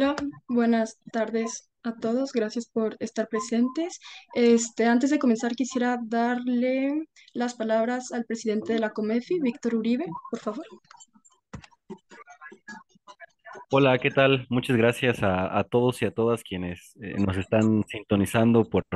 [0.00, 0.16] Hola,
[0.48, 2.32] buenas tardes a todos.
[2.32, 4.00] Gracias por estar presentes.
[4.32, 10.06] Este, antes de comenzar, quisiera darle las palabras al presidente de la COMEFI, Víctor Uribe,
[10.30, 10.64] por favor.
[13.70, 14.46] Hola, ¿qué tal?
[14.48, 18.86] Muchas gracias a, a todos y a todas quienes eh, nos están sintonizando por,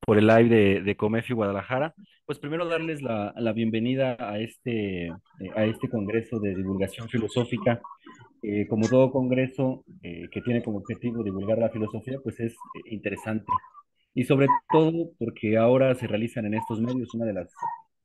[0.00, 1.92] por el live de, de Comefi Guadalajara.
[2.24, 5.12] Pues primero darles la, la bienvenida a este, eh,
[5.54, 7.82] a este Congreso de Divulgación Filosófica.
[8.42, 12.56] Eh, como todo congreso eh, que tiene como objetivo divulgar la filosofía, pues es eh,
[12.86, 13.46] interesante.
[14.14, 17.52] Y sobre todo porque ahora se realizan en estos medios una de las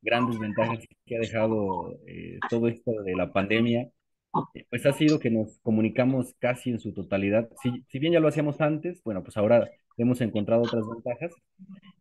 [0.02, 3.90] grandes ventajas que ha dejado eh, todo esto de la pandemia
[4.54, 7.50] eh, pues ha sido que nos comunicamos casi en su totalidad.
[7.64, 11.34] Si, si bien ya lo hacíamos antes, bueno, pues ahora hemos encontrado otras ventajas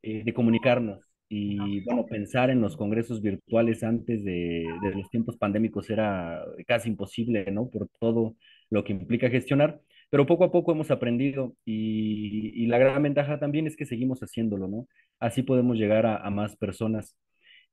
[0.02, 1.01] de comunicarnos.
[1.28, 6.88] Y bueno, pensar en los congresos virtuales antes de, de los tiempos pandémicos era casi
[6.90, 7.68] imposible, ¿no?
[7.71, 8.37] Por todo
[8.71, 9.80] lo que implica gestionar.
[10.10, 14.21] Pero poco a poco hemos aprendido y, y la gran ventaja también es que seguimos
[14.21, 14.87] haciéndolo, ¿no?
[15.18, 17.16] Así podemos llegar a, a más personas.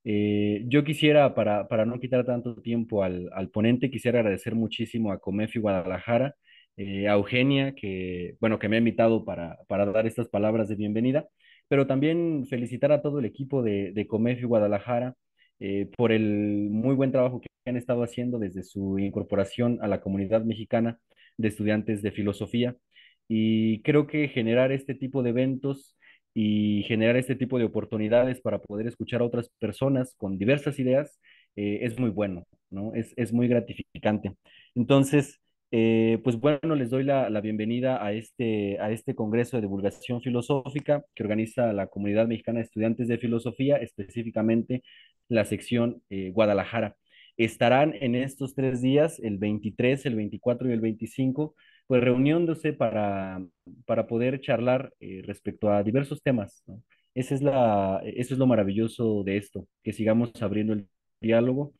[0.04, 5.12] Eh, yo quisiera, para, para no quitar tanto tiempo al, al ponente, quisiera agradecer muchísimo
[5.12, 6.36] a Comefi Guadalajara,
[6.78, 10.76] eh, a Eugenia, que, bueno, que me ha invitado para, para dar estas palabras de
[10.76, 11.28] bienvenida,
[11.72, 15.16] pero también felicitar a todo el equipo de, de Comefi Guadalajara
[15.62, 20.02] eh, por el muy buen trabajo que han estado haciendo desde su incorporación a la
[20.02, 21.00] comunidad mexicana
[21.38, 22.76] de estudiantes de filosofía.
[23.30, 25.96] Y creo que generar este tipo de eventos
[26.34, 31.22] y generar este tipo de oportunidades para poder escuchar a otras personas con diversas ideas
[31.56, 32.94] eh, es muy bueno, ¿no?
[32.96, 34.34] Es, es muy gratificante.
[34.76, 35.40] Entonces,
[35.72, 40.22] eh, pues bueno, les doy la, la bienvenida a este, a este Congreso de Divulgación
[40.22, 44.84] Filosófica que organiza la Comunidad Mexicana de Estudiantes de Filosofía, específicamente
[45.30, 46.98] la sección eh, Guadalajara.
[47.38, 51.56] Estarán en estos tres días, el 23, el 24 y el 25,
[51.88, 53.42] pues reuniéndose para,
[53.86, 56.84] para poder charlar eh, respecto a diversos temas, ¿no?
[57.14, 60.88] Es la, eso es lo maravilloso de esto, que sigamos abriendo el
[61.20, 61.74] diálogo,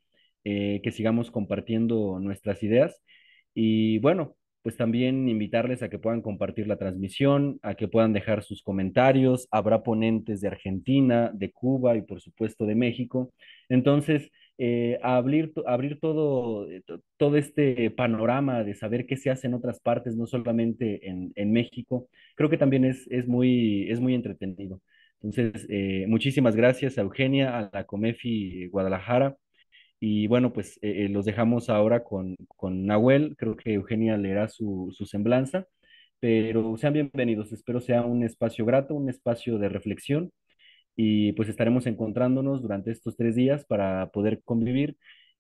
[0.44, 3.02] eh, que sigamos compartiendo nuestras ideas
[3.54, 8.44] y bueno, pues también invitarles a que puedan compartir la transmisión, a que puedan dejar
[8.44, 9.48] sus comentarios.
[9.52, 13.34] Habrá ponentes de Argentina, de Cuba y por supuesto de México.
[13.70, 19.48] Entonces, eh, abrir, abrir todo, eh, to- todo este panorama de saber qué se hace
[19.48, 24.00] en otras partes, no solamente en, en México, creo que también es, es muy, es
[24.00, 24.82] muy entretenido.
[25.22, 29.36] Entonces, eh, muchísimas gracias a Eugenia, a la Comefi Guadalajara.
[30.02, 33.36] Y bueno, pues eh, eh, los dejamos ahora con, con Nahuel.
[33.38, 35.68] Creo que Eugenia leerá su, su semblanza,
[36.22, 37.54] pero sean bienvenidos.
[37.54, 40.32] Espero sea un espacio grato, un espacio de reflexión
[40.98, 44.98] y pues estaremos encontrándonos durante estos tres días para poder convivir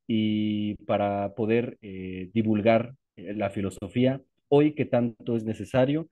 [0.07, 6.09] y para poder eh, divulgar la filosofía hoy que tanto es necesario,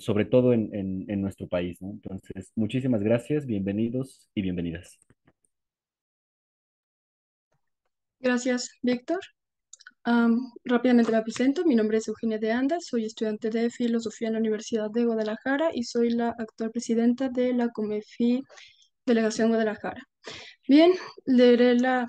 [0.00, 1.90] sobre todo en, en, en nuestro país, ¿no?
[1.92, 4.98] Entonces, muchísimas gracias, bienvenidos y bienvenidas.
[8.24, 9.20] Gracias, Víctor.
[10.04, 11.62] Am, rápidamente me presento.
[11.66, 15.68] Mi nombre es Eugenia de Anda, soy estudiante de filosofía en la Universidad de Guadalajara
[15.74, 18.40] y soy la actual presidenta de la COMEFI
[19.04, 20.08] Delegación Guadalajara.
[20.66, 20.92] Bien,
[21.26, 22.06] leeré la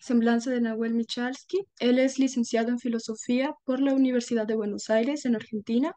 [0.00, 1.66] semblanza de Nahuel Michalski.
[1.80, 5.92] Él es licenciado en filosofía por la Universidad de Buenos Aires, en Argentina.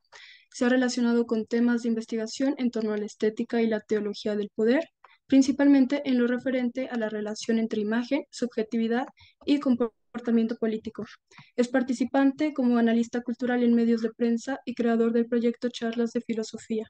[0.49, 4.35] Se ha relacionado con temas de investigación en torno a la estética y la teología
[4.35, 4.89] del poder,
[5.31, 9.05] principalmente en lo referente a la relación entre imagen, subjetividad
[9.45, 11.05] y comportamiento político.
[11.55, 16.19] Es participante como analista cultural en medios de prensa y creador del proyecto Charlas de
[16.19, 16.85] Filosofía.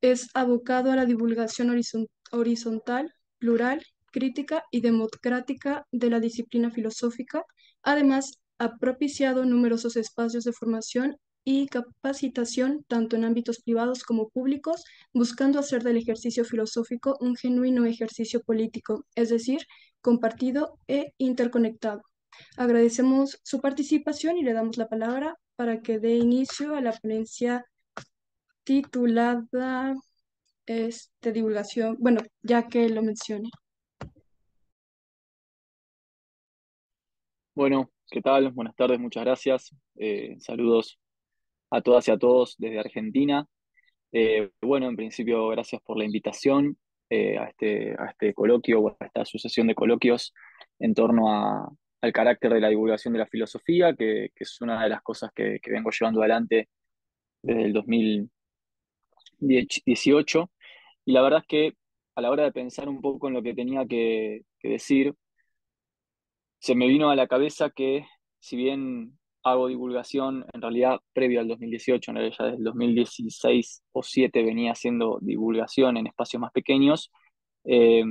[0.00, 7.42] Es abocado a la divulgación horizon- horizontal, plural, crítica y democrática de la disciplina filosófica.
[7.82, 11.16] Además, ha propiciado numerosos espacios de formación
[11.48, 14.84] y capacitación, tanto en ámbitos privados como públicos,
[15.14, 19.60] buscando hacer del ejercicio filosófico un genuino ejercicio político, es decir,
[20.00, 22.02] compartido e interconectado.
[22.56, 27.64] Agradecemos su participación y le damos la palabra para que dé inicio a la ponencia
[28.64, 29.94] titulada
[30.66, 33.50] este, divulgación, bueno, ya que lo mencioné.
[37.54, 38.50] Bueno, ¿qué tal?
[38.50, 39.70] Buenas tardes, muchas gracias.
[39.94, 40.98] Eh, saludos
[41.70, 43.46] a todas y a todos desde Argentina.
[44.12, 46.78] Eh, bueno, en principio, gracias por la invitación
[47.10, 50.32] eh, a este, a este coloquio o a esta sucesión de coloquios
[50.78, 55.02] en torno al carácter de la divulgación de la filosofía, que, es una de las
[55.02, 56.68] cosas que, que vengo llevando adelante
[57.42, 60.50] desde el 2018.
[61.04, 61.74] Y la verdad es que
[62.14, 65.14] a la hora de pensar un poco en lo que tenía que decir,
[66.58, 68.06] se me vino a la cabeza que
[68.40, 73.84] si bien hago divulgación en realidad previo al 2018, en realidad ya desde el 2016
[73.92, 77.12] o 7 venía haciendo divulgación en espacios más pequeños.
[77.64, 78.02] Eh,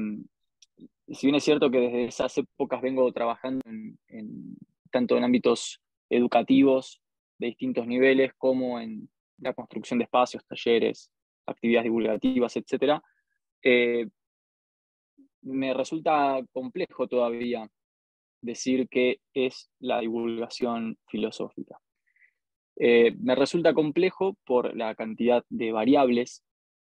[1.09, 4.57] si bien es cierto que desde esas épocas vengo trabajando en,
[4.91, 7.01] tanto en ámbitos educativos
[7.37, 9.09] de distintos niveles como en
[9.39, 11.11] la construcción de espacios, talleres,
[11.45, 13.01] actividades divulgativas, etc.,
[13.61, 14.07] eh,
[15.41, 17.69] me resulta complejo todavía
[18.45, 21.77] decir que es la divulgación filosófica.
[22.77, 26.43] Eh, me resulta complejo por la cantidad de variables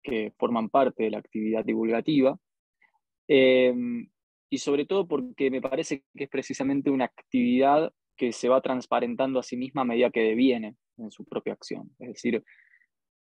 [0.01, 2.37] que forman parte de la actividad divulgativa
[3.27, 4.07] em,
[4.49, 9.39] y sobre todo porque me parece que es precisamente una actividad que se va transparentando
[9.39, 11.89] a sí misma a medida que deviene en su propia acción.
[11.99, 12.43] Es decir,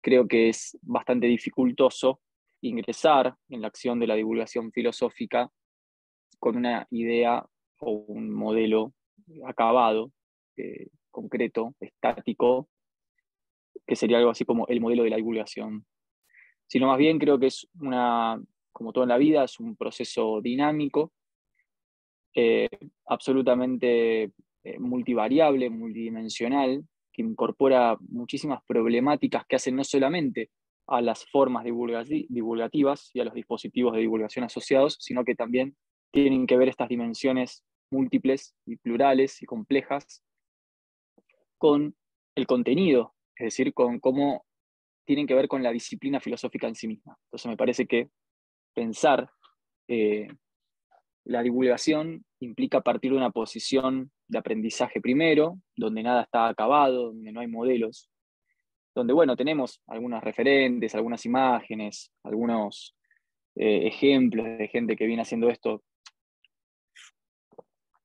[0.01, 2.19] creo que es bastante dificultoso
[2.61, 5.49] ingresar en la acción de la divulgación filosófica
[6.39, 7.45] con una idea
[7.85, 8.93] o un modelo
[9.45, 10.11] acabado,
[10.57, 12.67] eh, concreto, estático,
[13.85, 15.85] que sería algo así como el modelo de la divulgación.
[16.67, 18.41] Sino más bien creo que es una,
[18.71, 21.11] como todo en la vida, es un proceso dinámico,
[22.35, 22.69] eh,
[23.05, 24.31] absolutamente
[24.63, 30.49] eh, multivariable, multidimensional, que incorpora muchísimas problemáticas que hacen no solamente
[30.87, 35.75] a las formas divulgativas y a los dispositivos de divulgación asociados, sino que también
[36.11, 37.63] tienen que ver estas dimensiones
[37.93, 40.23] múltiples y plurales y complejas
[41.57, 41.95] con
[42.35, 44.45] el contenido, es decir, con cómo
[45.05, 47.17] tienen que ver con la disciplina filosófica en sí misma.
[47.25, 48.09] Entonces me parece que
[48.73, 49.29] pensar
[49.87, 50.27] eh,
[51.25, 57.31] la divulgación implica partir de una posición de aprendizaje primero, donde nada está acabado, donde
[57.31, 58.09] no hay modelos,
[58.95, 62.95] donde, bueno, tenemos algunos referentes, algunas imágenes, algunos
[63.55, 65.83] eh, ejemplos de gente que viene haciendo esto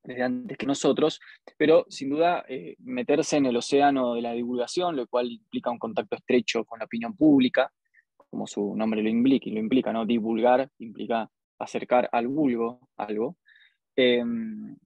[0.09, 1.21] desde antes que nosotros,
[1.59, 5.79] pero sin duda eh, meterse en el océano de la divulgación, lo cual implica un
[5.79, 7.71] contacto estrecho con la opinión pública,
[8.17, 10.07] como su nombre lo implica, lo implica ¿no?
[10.07, 13.37] Divulgar implica acercar al vulgo algo.
[13.97, 14.77] Em,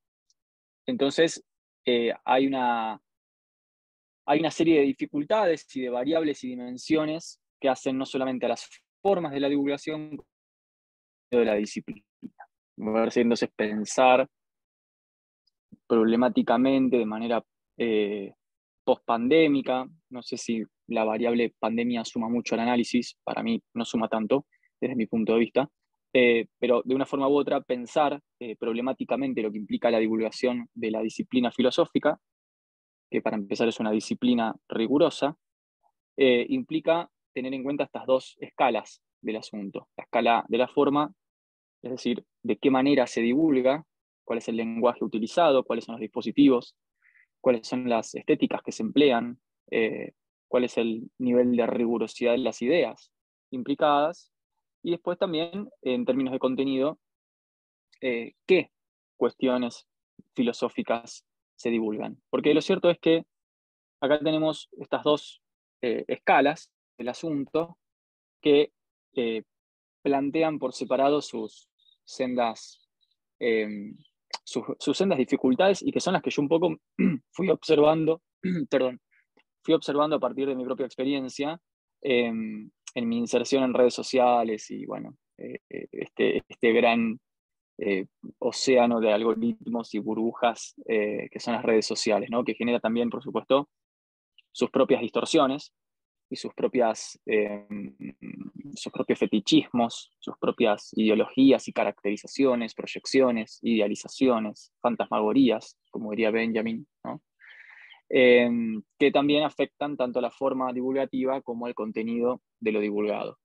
[0.87, 1.45] entonces,
[1.85, 3.01] eh, hay, una,
[4.27, 8.51] hay una serie de dificultades y de variables y dimensiones que hacen no solamente a
[8.51, 8.69] las
[9.01, 10.19] formas de la divulgación,
[11.31, 12.05] sino de la disciplina.
[12.77, 14.29] Entonces pensar
[15.93, 17.45] problemáticamente, de manera
[17.77, 18.33] eh,
[18.83, 19.87] post-pandémica.
[20.09, 24.47] No sé si la variable pandemia suma mucho al análisis, para mí no suma tanto
[24.81, 25.69] desde mi punto de vista,
[26.15, 30.67] eh, pero de una forma u otra pensar eh, problemáticamente lo que implica la divulgación
[30.73, 32.19] de la disciplina filosófica,
[33.11, 35.37] que para empezar es una disciplina rigurosa,
[36.17, 39.89] implica tener en cuenta estas dos escalas del asunto.
[39.99, 41.13] La escala de la forma,
[41.83, 43.85] es decir, de qué manera se divulga
[44.25, 46.77] cuál es el lenguaje utilizado, cuáles son los dispositivos,
[47.41, 49.39] cuáles son las estéticas que se emplean,
[49.71, 50.13] eh,
[50.49, 53.13] cuál es el nivel de rigurosidad de las ideas
[53.51, 54.33] implicadas,
[54.83, 56.99] y después también, en términos de contenido,
[58.01, 58.71] eh, qué
[59.17, 59.87] cuestiones
[60.35, 61.25] filosóficas
[61.57, 62.21] se divulgan.
[62.31, 63.25] Porque lo cierto es que
[64.01, 65.43] acá tenemos estas dos
[65.83, 67.79] eh, escalas del asunto
[68.41, 68.73] que
[70.03, 71.69] plantean por separado sus
[72.05, 72.89] sendas
[74.45, 76.77] sus, sendas dificultades y que son las que yo un poco
[77.33, 78.23] fui observando,
[78.71, 79.01] perdón,
[79.63, 81.61] fui observando a partir de mi propia experiencia
[82.01, 87.19] em, en mi inserción en redes sociales y bueno, eh, eh, este, este gran
[87.79, 88.07] eh,
[88.39, 92.45] océano de algoritmos y burbujas que son las redes sociales, ¿no?
[92.45, 93.69] que genera también, por supuesto,
[94.53, 95.73] sus propias distorsiones
[96.33, 97.95] y sus, propias, em,
[98.75, 106.87] sus propios fetichismos, sus propias ideologías y caracterizaciones, proyecciones, idealizaciones, fantasmagorías, como diría Benjamin,
[108.09, 113.39] em, que también afectan tanto la forma divulgativa como el contenido de lo divulgado.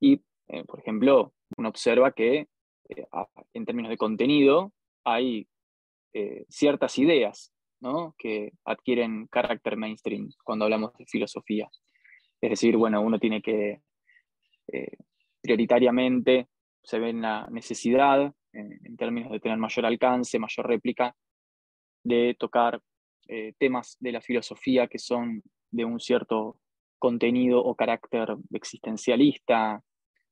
[0.00, 2.48] Y, eh, por ejemplo, uno observa que
[2.88, 3.06] eh,
[3.52, 4.72] en términos de contenido
[5.04, 5.46] hay
[6.14, 7.53] eh, ciertas ideas
[8.16, 11.68] que adquieren carácter mainstream cuando hablamos de filosofía.
[12.40, 13.80] Es decir, bueno, uno tiene que
[14.72, 14.96] eh,
[15.40, 16.48] prioritariamente
[16.82, 21.14] se ve en la necesidad, en, términos de tener mayor alcance, mayor réplica,
[22.02, 22.80] de tocar
[23.28, 26.58] eh, temas de la filosofía que son de un cierto
[26.98, 29.82] contenido o carácter existencialista,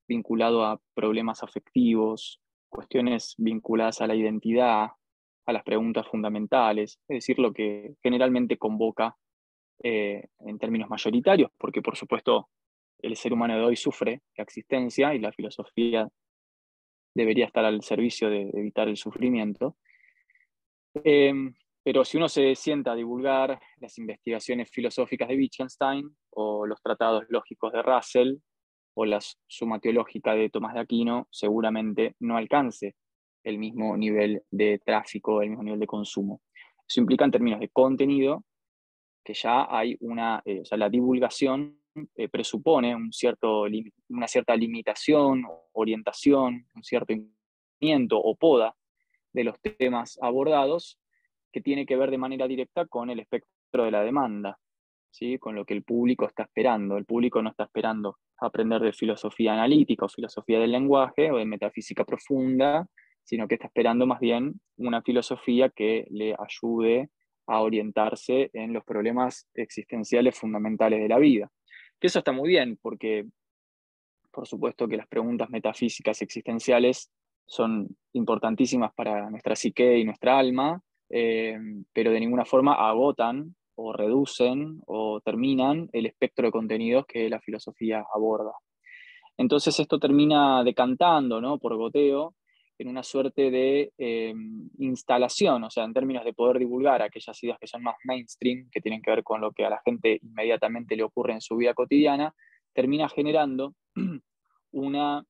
[0.06, 4.88] vinculado a problemas afectivos, cuestiones vinculadas a la identidad,
[5.46, 9.16] a las preguntas fundamentales, es decir, lo que generalmente convoca
[9.82, 12.48] eh, en términos mayoritarios, porque por supuesto
[13.00, 16.08] el ser humano de hoy sufre la existencia y la filosofía
[17.14, 19.76] debería estar al servicio de, evitar el sufrimiento.
[20.94, 26.80] Em, Pero si uno se sienta a divulgar las investigaciones filosóficas de Wittgenstein o los
[26.80, 28.36] tratados lógicos de Russell
[28.94, 29.18] o la
[29.48, 32.94] suma teológica de Tomás de Aquino, seguramente no alcance
[33.42, 36.40] el mismo nivel de tráfico, el mismo nivel de consumo.
[36.88, 38.44] Eso implica en términos de contenido
[39.24, 41.78] que ya hay una, eh, o sea, la divulgación
[42.16, 43.64] eh, presupone un cierto,
[44.08, 47.14] una cierta limitación, orientación, un cierto
[48.12, 48.74] o poda
[49.32, 50.98] de los temas abordados
[51.52, 54.58] que tiene que ver de manera directa con el espectro de la demanda,
[55.10, 55.38] ¿sí?
[55.38, 56.96] con lo que el público está esperando.
[56.96, 61.44] El público no está esperando aprender de filosofía analítica o filosofía del lenguaje o de
[61.44, 62.86] metafísica profunda,
[63.24, 67.10] sino que está esperando más bien una filosofía que le ayude
[67.46, 71.50] a orientarse en los problemas existenciales fundamentales de la vida.
[72.00, 73.26] Que eso está muy bien, porque
[74.30, 77.10] por supuesto que las preguntas metafísicas existenciales
[77.46, 81.58] son importantísimas para nuestra psique y nuestra alma, eh,
[81.92, 87.40] pero de ninguna forma agotan o reducen o terminan el espectro de contenidos que la
[87.40, 88.52] filosofía aborda.
[89.36, 91.58] Entonces esto termina decantando ¿no?
[91.58, 92.34] por goteo
[92.78, 94.34] en una suerte de eh,
[94.78, 98.80] instalación, o sea, en términos de poder divulgar aquellas ideas que son más mainstream, que
[98.80, 101.74] tienen que ver con lo que a la gente inmediatamente le ocurre en su vida
[101.74, 102.34] cotidiana,
[102.72, 103.74] termina generando
[104.72, 105.24] una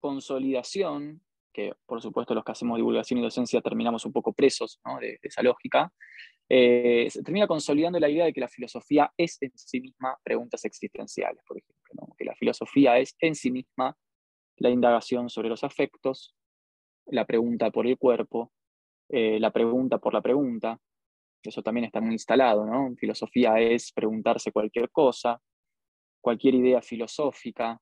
[0.00, 5.18] consolidación, que por supuesto los que hacemos divulgación y docencia terminamos un poco presos de,
[5.22, 5.92] esa lógica,
[6.48, 10.64] eh, se termina consolidando la idea de que la filosofía es en sí misma preguntas
[10.64, 13.96] existenciales, por ejemplo, que la filosofía es en sí misma
[14.56, 16.34] la indagación sobre los afectos,
[17.06, 18.52] la pregunta por el cuerpo,
[19.08, 20.78] eh, la pregunta por la pregunta,
[21.42, 22.94] eso también está muy instalado, ¿no?
[22.96, 25.40] Filosofía es preguntarse cualquier cosa,
[26.20, 27.80] cualquier idea filosófica,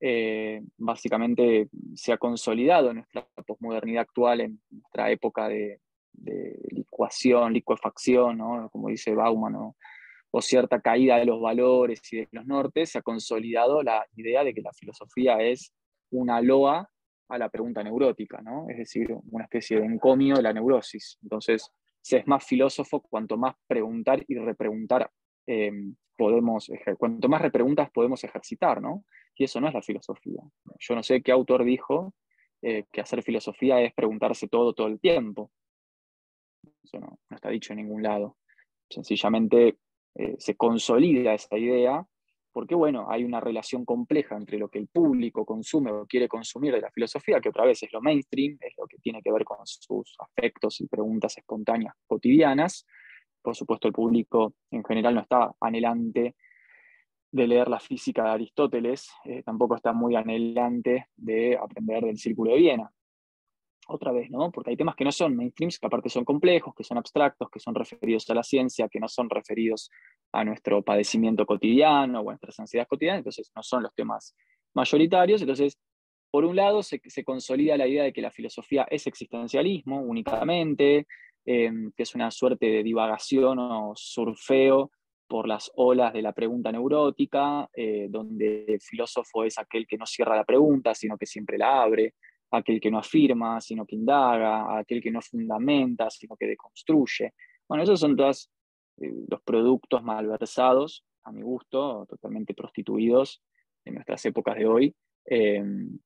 [0.00, 5.80] eh, básicamente se ha consolidado nuestra posmodernidad actual, en nuestra época de,
[6.70, 8.70] licuación, licuefacción, ¿no?
[8.70, 9.54] como dice Bauman,
[10.30, 14.42] o cierta caída de los valores y de los nortes, se ha consolidado la idea
[14.42, 15.72] de que la filosofía es
[16.10, 16.88] una loa
[17.28, 18.68] a la pregunta neurótica, ¿no?
[18.68, 21.18] es decir, una especie de encomio de la neurosis.
[21.22, 25.10] Entonces, se es más filósofo cuanto más preguntar y repreguntar
[25.46, 25.72] eh,
[26.16, 29.04] podemos, cuanto más repreguntas podemos ejercitar, ¿no?
[29.34, 30.40] Y eso no es la filosofía.
[30.78, 32.14] Yo no sé qué autor dijo
[32.62, 35.50] eh, que hacer filosofía es preguntarse todo todo el tiempo.
[36.82, 38.36] Eso no, está dicho en ningún lado.
[38.88, 39.76] Sencillamente
[40.14, 42.06] eh, se consolida esa idea
[42.56, 46.72] porque, bueno, hay una relación compleja entre lo que el público consume o quiere consumir
[46.72, 49.44] de la filosofía, que otra vez es lo mainstream, es lo que tiene que ver
[49.44, 52.86] con sus afectos y preguntas espontáneas cotidianas.
[53.42, 56.34] Por supuesto, el público en general no está anhelante
[57.30, 62.52] de leer la física de Aristóteles, eh, tampoco está muy anhelante de aprender del Círculo
[62.52, 62.90] de Viena.
[63.88, 64.50] Otra vez, ¿no?
[64.50, 67.60] Porque hay temas que no son mainstreams, que aparte son complejos, que son abstractos, que
[67.60, 69.90] son referidos a la ciencia, que no son referidos
[70.32, 74.34] a nuestro padecimiento cotidiano o a nuestras ansiedades cotidianas, entonces no son los temas
[74.74, 75.40] mayoritarios.
[75.40, 75.78] Entonces,
[76.32, 81.06] por un lado, se, consolida la idea de que la filosofía es existencialismo únicamente,
[81.44, 84.90] eh, que es una suerte de divagación o surfeo
[85.28, 90.06] por las olas de la pregunta neurótica, eh, donde el filósofo es aquel que no
[90.06, 92.14] cierra la pregunta, sino que siempre la abre,
[92.50, 97.32] aquel que no afirma, sino que indaga, aquel que no fundamenta, sino que deconstruye.
[97.68, 98.50] Bueno, esos son todos
[98.98, 103.42] eh, los productos malversados, a mi gusto, totalmente prostituidos
[103.84, 105.98] en nuestras épocas de hoy, em,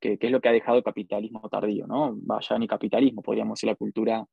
[0.00, 2.14] que, es lo que ha dejado el capitalismo tardío, ¿no?
[2.16, 4.26] Vaya ni capitalismo, podríamos decir la cultura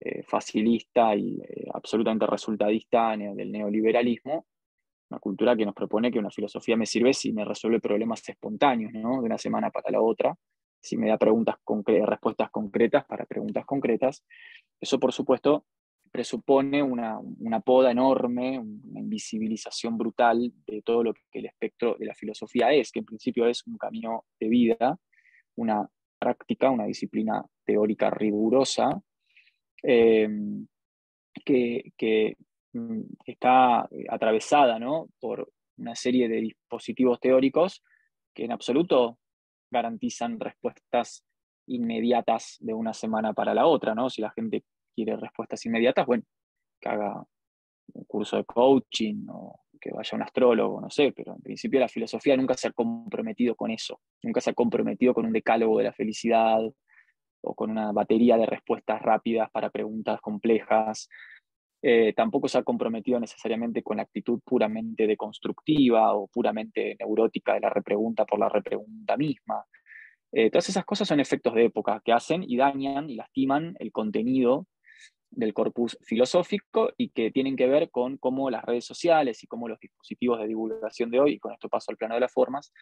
[0.00, 4.46] eh, facilista y eh, absolutamente resultadista del neoliberalismo,
[5.10, 8.92] una cultura que nos propone que una filosofía me sirve si me resuelve problemas espontáneos,
[8.92, 9.20] ¿no?
[9.20, 10.34] de una semana para la otra,
[10.84, 11.56] si me da preguntas
[12.06, 14.22] respuestas concretas para preguntas concretas.
[14.78, 15.64] Eso, por supuesto,
[16.12, 22.04] presupone una, una, poda enorme, una invisibilización brutal de todo lo que el espectro de
[22.04, 24.98] la filosofía es, que en principio es un camino de vida,
[25.56, 25.88] una
[26.18, 29.00] práctica, una disciplina teórica rigurosa,
[29.82, 30.28] eh,
[31.44, 32.36] que,
[32.74, 34.78] mm, está eh, atravesada
[35.18, 37.82] por una serie de dispositivos teóricos
[38.34, 39.18] que en absoluto
[39.74, 41.24] garantizan respuestas
[41.66, 44.08] inmediatas de una semana para la otra, ¿no?
[44.08, 44.64] Si la gente
[44.94, 46.22] quiere respuestas inmediatas, bueno,
[46.80, 47.24] que haga
[47.92, 51.88] un curso de coaching o que vaya un astrólogo, no sé, pero en principio la
[51.88, 55.84] filosofía nunca se ha comprometido con eso, nunca se ha comprometido con un decálogo de
[55.84, 56.60] la felicidad
[57.42, 61.08] o con una batería de respuestas rápidas para preguntas complejas.
[61.86, 67.60] Eh, tampoco se ha comprometido necesariamente con la actitud puramente deconstructiva o puramente neurótica de
[67.60, 69.66] la repregunta por la repregunta misma.
[70.32, 73.92] Eh, todas esas cosas son efectos de época que hacen y dañan y lastiman el
[73.92, 74.66] contenido
[75.30, 79.68] del corpus filosófico y que tienen que ver con cómo las redes sociales y cómo
[79.68, 82.72] los dispositivos de divulgación de hoy, y con esto paso al plano de las formas,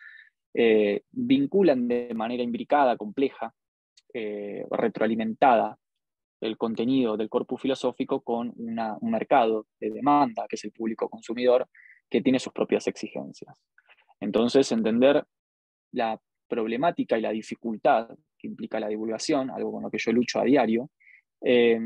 [0.55, 3.53] eh, vinculan de manera imbricada, compleja,
[4.71, 5.77] retroalimentada
[6.43, 11.69] el contenido del corpus filosófico con un mercado de demanda, que es el público consumidor,
[12.11, 13.57] que tiene sus propias exigencias.
[14.19, 15.25] Entonces, entender
[15.93, 20.41] la problemática y la dificultad que implica la divulgación, algo con lo que yo lucho
[20.41, 20.91] a diario,
[21.41, 21.79] eh,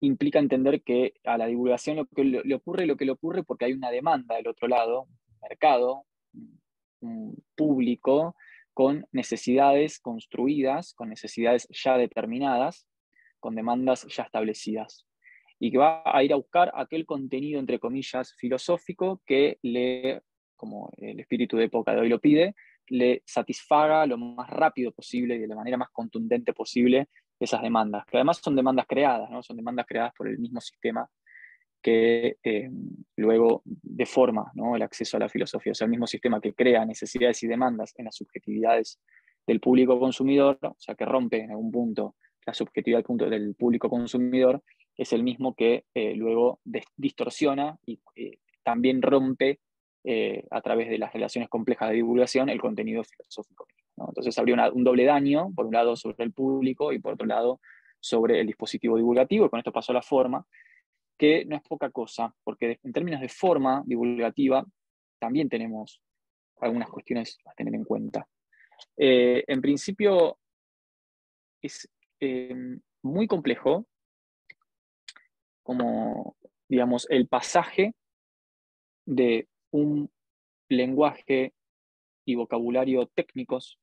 [0.00, 3.66] implica entender que a la divulgación lo que le ocurre lo que le ocurre porque
[3.66, 6.04] hay una demanda del otro lado, un mercado,
[7.00, 8.36] un público
[8.78, 12.86] con necesidades construidas, con necesidades ya determinadas,
[13.40, 15.04] con demandas ya establecidas.
[15.58, 20.22] Y que va a ir a buscar aquel contenido, entre comillas, filosófico que le,
[20.54, 22.54] como el espíritu de época de hoy lo pide,
[22.86, 27.08] le satisfaga lo más rápido posible y de la manera más contundente posible
[27.40, 29.42] esas demandas, que además son demandas creadas, ¿no?
[29.42, 31.04] son demandas creadas por el mismo sistema
[31.82, 32.70] que eh,
[33.16, 34.76] luego deforma ¿no?
[34.76, 37.94] el acceso a la filosofía, o sea, el mismo sistema que crea necesidades y demandas
[37.96, 39.00] en las subjetividades
[39.46, 42.16] del público consumidor, o sea, que rompe en algún punto
[42.46, 44.62] la subjetividad del, público consumidor,
[44.96, 46.60] es el mismo que eh, luego
[46.96, 49.60] distorsiona y eh, también rompe
[50.50, 53.66] a través de las relaciones complejas de divulgación el contenido filosófico.
[54.06, 57.60] Entonces habría un doble daño, por un lado sobre el público y por otro lado
[58.00, 60.46] sobre el dispositivo divulgativo, y con esto pasó la forma,
[61.18, 64.64] que no es poca cosa, porque en términos de forma divulgativa
[65.18, 66.00] también tenemos
[66.60, 68.26] algunas cuestiones a tener en cuenta.
[68.96, 70.38] Eh, en principio,
[71.60, 71.88] es
[72.20, 73.86] em, muy complejo
[75.62, 76.36] como,
[76.68, 77.94] digamos, el pasaje
[79.04, 80.10] de un
[80.68, 81.54] lenguaje
[82.24, 83.78] y vocabulario técnicos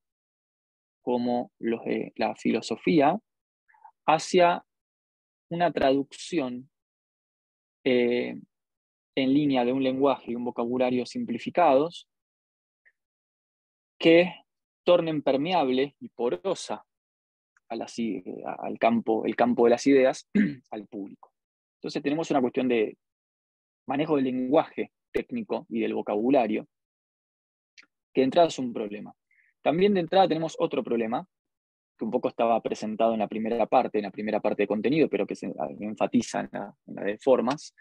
[1.01, 3.20] como los de la filosofía
[4.08, 4.65] hacia
[5.50, 6.69] una traducción
[7.86, 8.36] eh,
[9.15, 12.10] en línea de un lenguaje y un vocabulario simplificados
[13.98, 14.34] que
[14.84, 16.84] tornen permeable y porosa
[17.69, 20.28] al campo, el campo de las ideas
[20.71, 21.32] al público.
[21.78, 22.98] Entonces tenemos una cuestión de
[23.88, 26.67] manejo del lenguaje técnico y del vocabulario,
[28.13, 29.13] que de entrada es un problema.
[29.62, 31.28] También de entrada tenemos otro problema,
[31.97, 35.10] que un poco estaba presentado en la primera parte, en la primera parte de contenido,
[35.10, 37.75] pero que se enfatiza en la, de formas,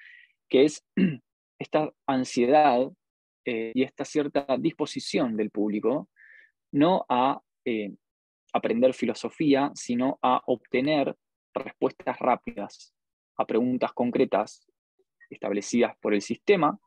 [0.49, 0.85] que es
[1.59, 2.91] esta ansiedad
[3.45, 6.09] eh, y esta cierta disposición del público
[6.73, 7.93] no a eh,
[8.53, 11.17] aprender filosofía, sino a obtener
[11.55, 12.95] respuestas rápidas
[13.37, 14.67] a preguntas concretas
[15.31, 16.79] establecidas por el sistema,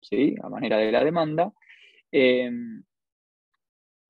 [0.00, 0.34] ¿sí?
[0.42, 1.52] a manera de la demanda,
[2.12, 2.50] eh,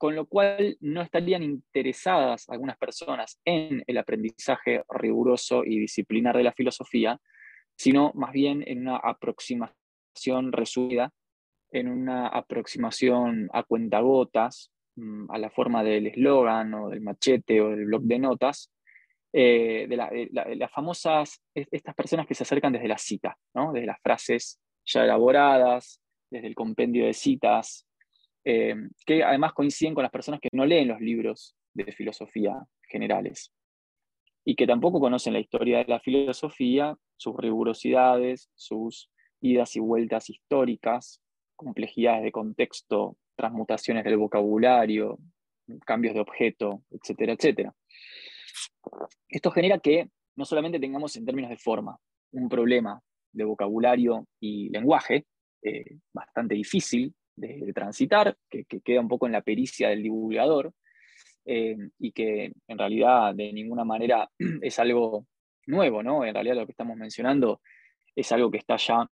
[0.04, 6.42] con lo cual no estarían interesadas algunas personas en el aprendizaje riguroso y disciplinar de
[6.42, 7.18] la filosofía,
[7.74, 11.10] sino más bien en una aproximación resumida,
[11.70, 17.70] en una aproximación a cuentagotas, mm, a la forma del eslogan o del machete o
[17.70, 18.70] del bloc de notas,
[19.32, 23.72] eh, de, las famosas, estas personas que se acercan desde la cita, ¿no?
[23.72, 25.98] desde las frases ya elaboradas,
[26.30, 27.86] desde el compendio de citas,
[28.44, 28.74] eh,
[29.06, 33.52] que además coinciden con las personas que no leen los libros de filosofía generales
[34.44, 40.28] y que tampoco conocen la historia de la filosofía, sus rigurosidades, sus idas y vueltas
[40.28, 41.22] históricas,
[41.56, 45.18] complejidades de contexto, transmutaciones del vocabulario,
[45.86, 47.74] cambios de objeto, etcétera, etcétera.
[49.28, 51.98] Esto genera que no solamente tengamos en términos de forma
[52.32, 53.00] un problema
[53.32, 55.26] de vocabulario y lenguaje
[55.62, 60.72] eh, bastante difícil de, transitar, que, queda un poco en la pericia del divulgador,
[61.46, 64.30] eh, y que en realidad de ninguna manera
[64.62, 65.26] es algo
[65.66, 66.24] nuevo, ¿no?
[66.24, 67.60] En realidad lo que estamos mencionando
[68.16, 69.08] es algo que está ya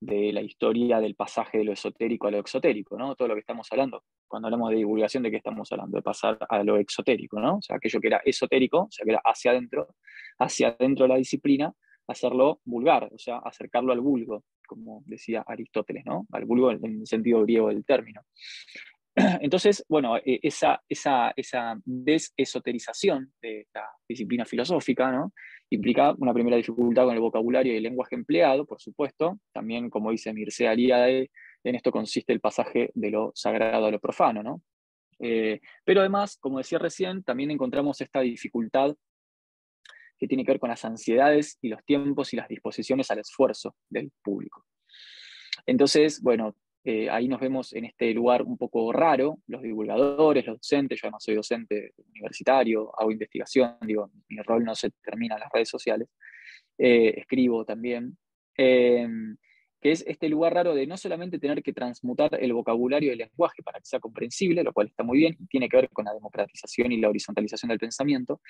[0.00, 3.14] de la historia del pasaje de lo esotérico a lo exotérico, ¿no?
[3.14, 4.02] Todo lo que estamos hablando.
[4.26, 5.96] Cuando hablamos de divulgación, ¿de qué estamos hablando?
[5.96, 7.58] De pasar a lo exotérico, ¿no?
[7.58, 9.94] O sea, aquello que era esotérico, o sea, que era hacia adentro,
[10.40, 11.72] hacia adentro de la disciplina,
[12.08, 16.26] hacerlo vulgar, o sea, acercarlo al vulgo como decía Aristóteles, ¿no?
[16.32, 18.22] Al vulgo en el sentido griego del término.
[19.40, 25.32] Entonces, bueno, e, esa, esa, esa desesoterización de la disciplina filosófica ¿no?
[25.70, 29.38] implica una primera dificultad con el vocabulario y el lenguaje empleado, por supuesto.
[29.52, 31.30] También, como dice Mircea Aliade,
[31.64, 34.42] en esto consiste el pasaje de lo sagrado a lo profano.
[34.42, 34.62] ¿no?
[35.18, 38.94] Eh, pero además, como decía recién, también encontramos esta dificultad
[40.22, 43.74] que tiene que ver con las ansiedades y los tiempos y las disposiciones al esfuerzo
[43.90, 44.64] del público.
[45.66, 46.54] Entonces, bueno,
[46.84, 51.08] eh, ahí nos vemos en este lugar un poco raro, los divulgadores, los docentes, yo
[51.08, 55.68] además soy docente universitario, hago investigación, digo, mi rol no se termina en las redes
[55.68, 56.08] sociales,
[56.78, 58.16] eh, escribo también,
[58.56, 59.36] em,
[59.82, 63.18] que es este lugar raro de no solamente tener que transmutar el vocabulario y el
[63.18, 66.04] lenguaje para que sea comprensible, lo cual está muy bien y tiene que ver con
[66.04, 68.40] la democratización y la horizontalización del pensamiento,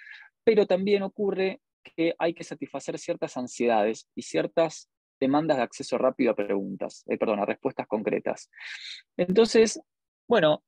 [0.44, 6.32] pero también ocurre que hay que satisfacer ciertas ansiedades y ciertas demandas de acceso rápido
[6.32, 8.50] a preguntas, eh, perdón, a respuestas concretas.
[9.16, 9.80] Entonces,
[10.28, 10.62] bueno,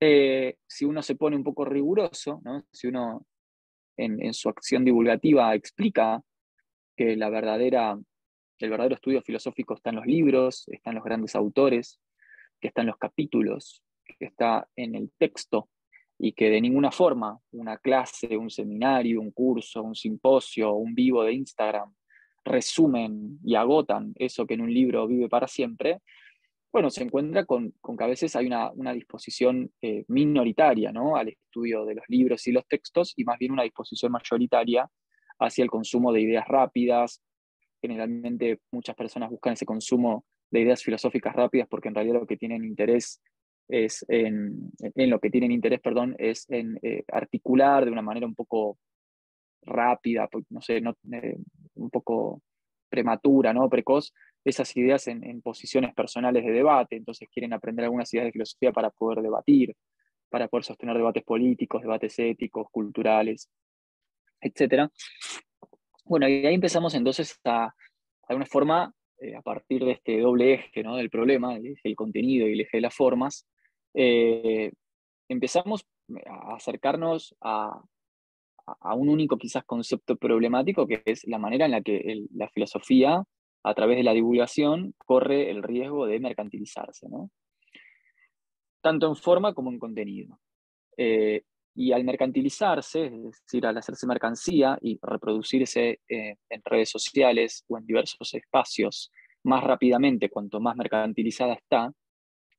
[0.00, 2.40] eh, si uno se pone un poco riguroso,
[2.72, 3.26] si uno
[3.96, 6.22] en, su acción divulgativa explica
[6.96, 7.98] que la verdadera,
[8.64, 12.00] el verdadero estudio filosófico está en los libros, está en los grandes autores,
[12.60, 15.68] que está en los capítulos, que está en el texto,
[16.18, 21.22] y que de ninguna forma una clase, un seminario, un curso, un simposio, un vivo
[21.22, 21.94] de Instagram
[22.44, 26.00] resumen y agotan eso que en un libro vive para siempre,
[26.72, 31.16] bueno, se encuentra con, que a veces hay una, disposición eh, minoritaria ¿no?
[31.16, 34.88] al estudio de los libros y los textos y más bien una disposición mayoritaria
[35.38, 37.22] hacia el consumo de ideas rápidas.
[37.80, 42.36] Generalmente muchas personas buscan ese consumo de ideas filosóficas rápidas porque en realidad lo que
[42.36, 43.20] tienen interés
[43.68, 48.34] es en, lo que tienen interés, perdón, es en eh, articular de una manera un
[48.34, 48.78] poco
[49.62, 51.36] rápida, no sé, no, eh,
[51.74, 52.42] un poco
[52.88, 53.68] prematura, ¿no?
[53.68, 54.12] precoz,
[54.44, 58.90] esas ideas en, posiciones personales de debate, entonces quieren aprender algunas ideas de filosofía para
[58.90, 59.74] poder debatir,
[60.30, 63.50] para poder sostener debates políticos, debates éticos, culturales,
[64.40, 64.90] etc.
[66.08, 70.54] Bueno, y ahí empezamos entonces a, de alguna forma, eh, a partir de este doble
[70.54, 73.46] eje del problema, el eje del contenido y el eje de las formas,
[73.92, 74.72] eh,
[75.28, 75.86] empezamos
[76.26, 77.82] a acercarnos a,
[78.96, 83.24] un único quizás concepto problemático, que es la manera en la que la filosofía,
[83.62, 87.06] a través de la divulgación, corre el riesgo de mercantilizarse,
[88.82, 90.38] tanto en forma como en contenido.
[90.96, 91.42] Eh,
[91.74, 97.78] y al mercantilizarse, es decir, al hacerse mercancía y reproducirse eh, en redes sociales o
[97.78, 99.12] en diversos espacios
[99.44, 101.92] más rápidamente, cuanto más mercantilizada está,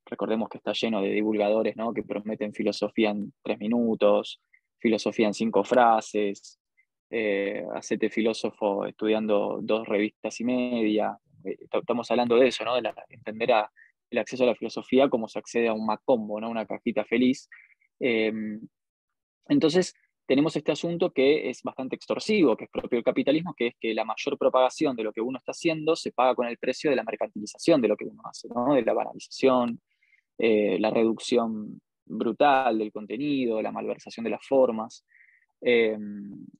[0.06, 1.93] recordemos que está lleno de divulgadores ¿no?
[1.93, 4.41] que prometen filosofía en tres minutos,
[4.80, 6.60] filosofía en cinco frases,
[7.10, 11.17] eh, hacete filósofo estudiando dos revistas y media.
[11.43, 12.80] Eh, estamos hablando de eso, ¿no?
[12.80, 13.52] de entender
[14.10, 16.50] el acceso a la filosofía como se accede a un Macombo, ¿no?
[16.50, 17.50] una cajita feliz.
[18.00, 18.60] Em,
[19.49, 19.93] entonces,
[20.29, 23.95] tenemos este asunto que es bastante extorsivo, que es propio del capitalismo, que es que
[23.95, 26.95] la mayor propagación de lo que uno está haciendo se paga con el precio de
[26.95, 29.81] la mercantilización de lo que uno hace, de la banalización,
[30.38, 35.03] eh, la reducción brutal del contenido, la malversación de las formas,
[35.62, 35.97] eh,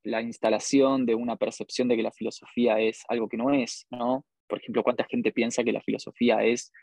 [0.04, 4.26] la instalación de una percepción de que la filosofía es algo que no es, ¿no?
[4.48, 6.74] Por ejemplo, ¿cuánta gente piensa que la filosofía es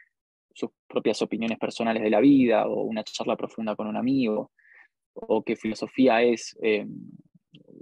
[0.55, 4.53] sus propias opiniones personales de la vida o una charla profunda con un amigo?
[5.19, 6.87] O que filosofía es eh,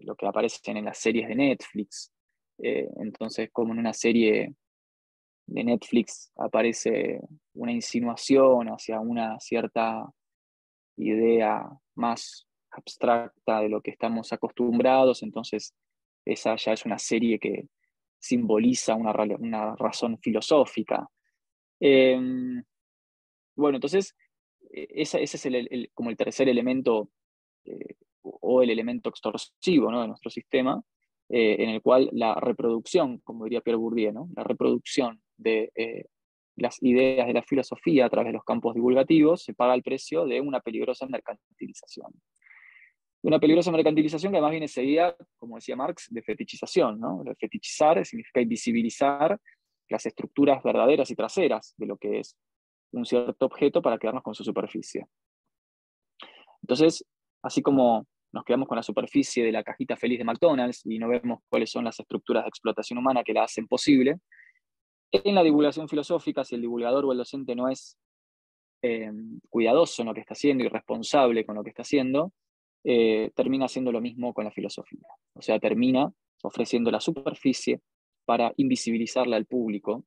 [0.00, 2.12] lo que aparece en las series de Netflix.
[2.58, 4.54] Eh, entonces, como en una serie
[5.46, 7.20] de Netflix aparece
[7.54, 10.08] una insinuación hacia una cierta
[10.96, 15.74] idea más abstracta de lo que estamos acostumbrados, entonces
[16.24, 17.68] esa ya es una serie que
[18.18, 21.06] simboliza una, una razón filosófica.
[21.80, 22.62] Em,
[23.54, 24.16] bueno, entonces
[24.70, 27.10] e, ese, es el, como el tercer elemento
[27.64, 30.82] eh, o el elemento extorsivo de nuestro sistema,
[31.28, 36.06] eh, en el cual la reproducción, como diría Pierre Bourdieu, la reproducción de eh,
[36.56, 40.26] las ideas de la filosofía a través de los campos divulgativos, se paga el precio
[40.26, 42.12] de una peligrosa mercantilización.
[43.22, 47.00] Una peligrosa mercantilización que además viene seguida, como decía Marx, de fetichización.
[47.00, 47.24] ¿no?
[47.38, 49.40] fetichizar significa invisibilizar
[49.88, 52.36] las estructuras verdaderas y traseras de lo que es
[52.92, 55.06] un cierto objeto para quedarnos con su superficie.
[56.62, 57.04] Entonces,
[57.44, 61.08] así como nos quedamos con la superficie de la cajita feliz de McDonald's y no
[61.08, 64.18] vemos cuáles son las estructuras de explotación humana que la hacen posible,
[65.12, 67.96] en la divulgación filosófica, si el divulgador o el docente no es
[68.82, 69.12] eh,
[69.48, 72.32] cuidadoso en lo que está haciendo y responsable con lo que está haciendo,
[72.82, 75.06] eh, termina haciendo lo mismo con la filosofía.
[75.34, 77.80] O sea, termina ofreciendo la superficie
[78.24, 80.04] para invisibilizarle al público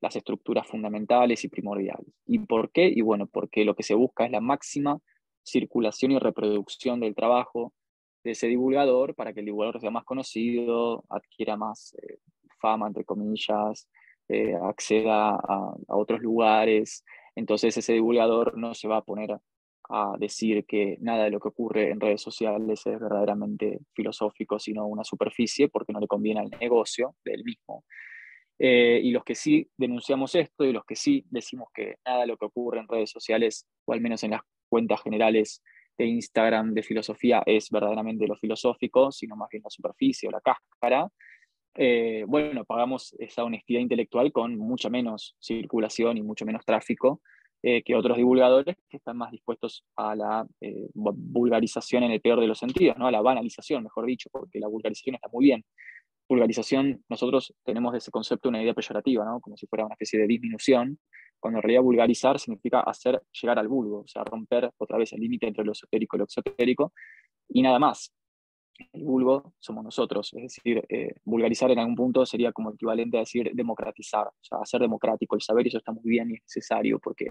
[0.00, 2.12] las estructuras fundamentales y primordiales.
[2.26, 2.92] ¿Y por qué?
[2.94, 4.98] Y bueno, porque lo que se busca es la máxima
[5.44, 7.72] circulación y reproducción del trabajo
[8.24, 12.18] de ese divulgador para que el divulgador sea más conocido, adquiera más eh,
[12.60, 13.88] fama, entre comillas,
[14.28, 17.04] eh, acceda a, otros lugares.
[17.36, 19.38] Entonces ese divulgador no se va a poner
[19.90, 24.86] a decir que nada de lo que ocurre en redes sociales es verdaderamente filosófico, sino
[24.86, 27.84] una superficie, porque no le conviene al negocio del mismo.
[28.58, 32.28] Eh, y los que sí denunciamos esto y los que sí decimos que nada de
[32.28, 35.62] lo que ocurre en redes sociales, o al menos en las cuentas generales
[35.96, 40.40] de Instagram de filosofía, es verdaderamente lo filosófico, sino más bien la superficie o la
[40.40, 41.08] cáscara,
[41.76, 47.20] eh, bueno, pagamos esa honestidad intelectual con mucha menos circulación y mucho menos tráfico
[47.62, 52.40] eh, que otros divulgadores que están más dispuestos a la eh, vulgarización en el peor
[52.40, 53.08] de los sentidos, ¿no?
[53.08, 55.64] a la banalización, mejor dicho, porque la vulgarización está muy bien.
[56.28, 59.40] Vulgarización, nosotros tenemos de ese concepto una idea peyorativa, ¿no?
[59.40, 60.98] como si fuera una especie de disminución,
[61.44, 65.20] cuando en realidad vulgarizar significa hacer llegar al vulgo, o sea, romper otra vez el
[65.20, 66.94] límite entre lo esotérico y lo exotérico,
[67.50, 68.14] y nada más
[68.94, 73.20] el vulgo somos nosotros, es decir, eh, vulgarizar en algún punto sería como equivalente a
[73.20, 76.40] decir democratizar, o sea, hacer democrático el saber, y eso está muy bien y es
[76.44, 77.26] necesario porque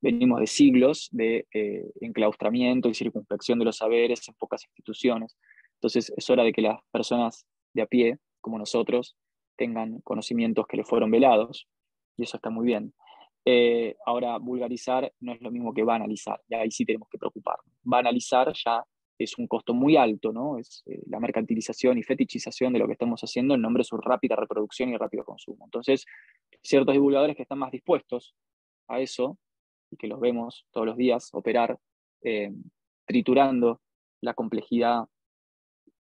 [0.00, 5.36] venimos de siglos de eh, enclaustramiento y circunspección de los saberes en pocas instituciones.
[5.74, 7.44] Entonces es hora de que las personas
[7.74, 9.18] de a pie, como nosotros,
[9.58, 11.68] tengan conocimientos que les fueron velados,
[12.16, 12.94] y eso está muy bien.
[13.44, 17.74] Eh, ahora, vulgarizar no es lo mismo que banalizar, y ahí sí tenemos que preocuparnos.
[17.82, 18.84] Banalizar ya
[19.18, 20.58] es un costo muy alto, ¿no?
[20.58, 23.96] Es eh, la mercantilización y fetichización de lo que estamos haciendo en nombre de su
[23.96, 25.64] rápida reproducción y rápido consumo.
[25.64, 26.06] Entonces,
[26.62, 28.34] ciertos divulgadores que están más dispuestos
[28.88, 29.38] a eso,
[29.90, 31.78] y que los vemos todos los días operar,
[32.22, 32.52] eh,
[33.06, 33.80] triturando
[34.20, 35.04] la complejidad,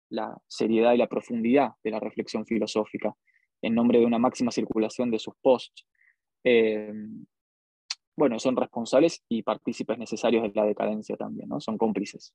[0.08, 3.14] la seriedad y la profundidad de la reflexión filosófica
[3.62, 5.86] en nombre de una máxima circulación de sus posts,
[6.44, 6.92] eh,
[8.16, 11.60] bueno, son responsables y partícipes necesarios de la decadencia también, ¿no?
[11.60, 12.34] Son cómplices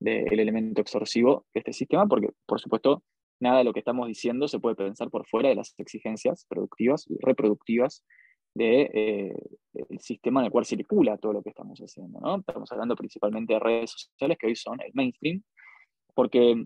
[0.00, 3.04] del elemento extorsivo de este sistema, porque, por supuesto,
[3.38, 7.06] nada de lo que estamos diciendo se puede pensar por fuera de las exigencias productivas
[7.08, 8.04] y reproductivas
[8.54, 9.32] del de,
[9.74, 12.18] eh, sistema en el cual circula todo lo que estamos haciendo.
[12.20, 12.38] ¿no?
[12.38, 15.42] Estamos hablando principalmente de redes sociales, que hoy son el mainstream,
[16.14, 16.64] porque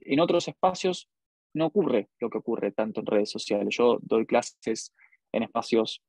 [0.00, 1.08] en otros espacios
[1.54, 3.74] no ocurre lo que ocurre tanto en redes sociales.
[3.76, 4.94] Yo doy clases
[5.32, 6.02] en espacios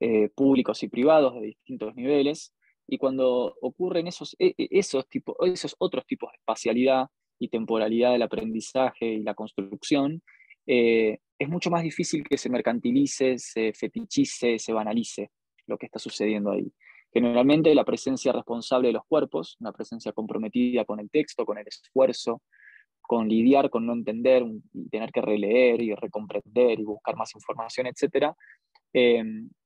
[0.00, 2.54] eh, públicos y privados de distintos niveles,
[2.86, 7.06] y cuando ocurren esos, e, e, esos, tipos, esos otros tipos de espacialidad
[7.38, 10.22] y temporalidad del aprendizaje y la construcción,
[10.66, 15.30] eh, es mucho más difícil que se mercantilice, se fetichice, se banalice
[15.66, 16.72] lo que está sucediendo ahí.
[17.12, 21.66] Generalmente la presencia responsable de los cuerpos, una presencia comprometida con el texto, con el
[21.66, 22.42] esfuerzo,
[23.00, 27.88] con lidiar con no entender y tener que releer y recomprender y buscar más información,
[27.88, 28.34] etc.,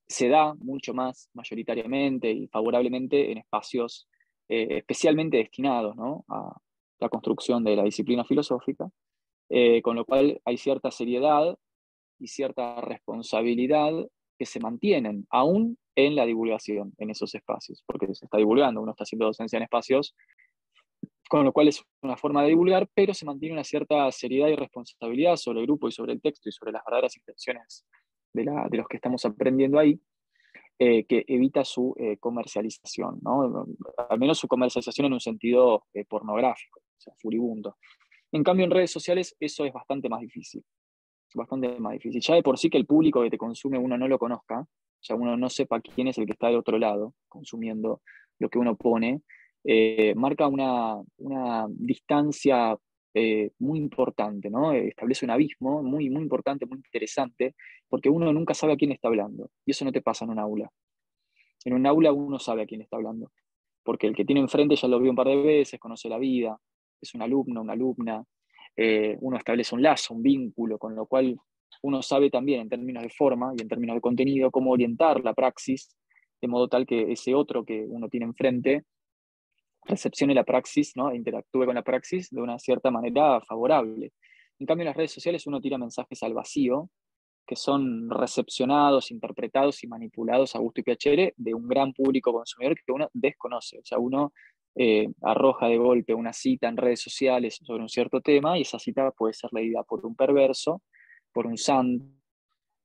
[0.06, 4.08] se da mucho más mayoritariamente y favorablemente en espacios
[4.48, 5.96] eh, especialmente destinados
[6.28, 6.56] a
[7.00, 8.90] la construcción de la disciplina filosófica,
[9.48, 11.56] eh, con lo cual hay cierta seriedad
[12.18, 13.92] y cierta responsabilidad
[14.38, 18.90] que se mantienen aún en la divulgación en esos espacios, porque se está divulgando, uno
[18.92, 20.14] está haciendo docencia en espacios,
[21.30, 24.56] con lo cual es una forma de divulgar, pero se mantiene una cierta seriedad y
[24.56, 27.86] responsabilidad sobre el grupo y sobre el texto y sobre las verdaderas intenciones
[28.34, 29.98] de, los que estamos aprendiendo ahí,
[30.78, 33.66] eh, que evita su eh, comercialización, ¿no?
[34.08, 37.76] al menos su comercialización en un sentido eh, pornográfico, o sea, furibundo.
[38.32, 40.64] En cambio, en redes sociales eso es bastante más difícil,
[41.34, 42.20] bastante más difícil.
[42.20, 44.66] Ya de por sí que el público que te consume uno no lo conozca,
[45.00, 48.02] sea, uno no sepa quién es el que está del otro lado consumiendo
[48.40, 49.22] lo que uno pone,
[50.16, 52.76] marca una, una distancia
[53.14, 54.72] eh, muy importante, ¿no?
[54.72, 57.54] Establece un abismo muy, muy importante, muy interesante,
[57.88, 60.40] porque uno nunca sabe a quién está hablando, y eso no te pasa en un
[60.40, 60.68] aula.
[61.64, 63.30] En un aula uno sabe a quién está hablando,
[63.84, 66.58] porque el que tiene enfrente ya lo vio un par de veces, conoce la vida,
[67.00, 68.24] es un alumno, una alumna,
[68.76, 71.36] eh, uno establece un lazo, un vínculo, con lo cual
[71.82, 75.34] uno sabe también en términos de forma y en términos de contenido cómo orientar la
[75.34, 75.88] praxis,
[76.40, 78.84] de modo tal que ese otro que uno tiene enfrente
[79.86, 81.14] recepcione la praxis, ¿no?
[81.14, 84.12] Interactúe con la praxis de una cierta manera favorable.
[84.58, 86.90] En cambio, en las redes sociales uno tira mensajes al vacío,
[87.46, 92.76] que son recepcionados, interpretados y manipulados a gusto y piacere de un gran público consumidor
[92.76, 93.78] que uno desconoce.
[93.78, 94.32] O sea, uno
[94.76, 98.78] eh, arroja de golpe una cita en redes sociales sobre un cierto tema y esa
[98.78, 100.82] cita puede ser leída por un perverso,
[101.32, 102.04] por un santo,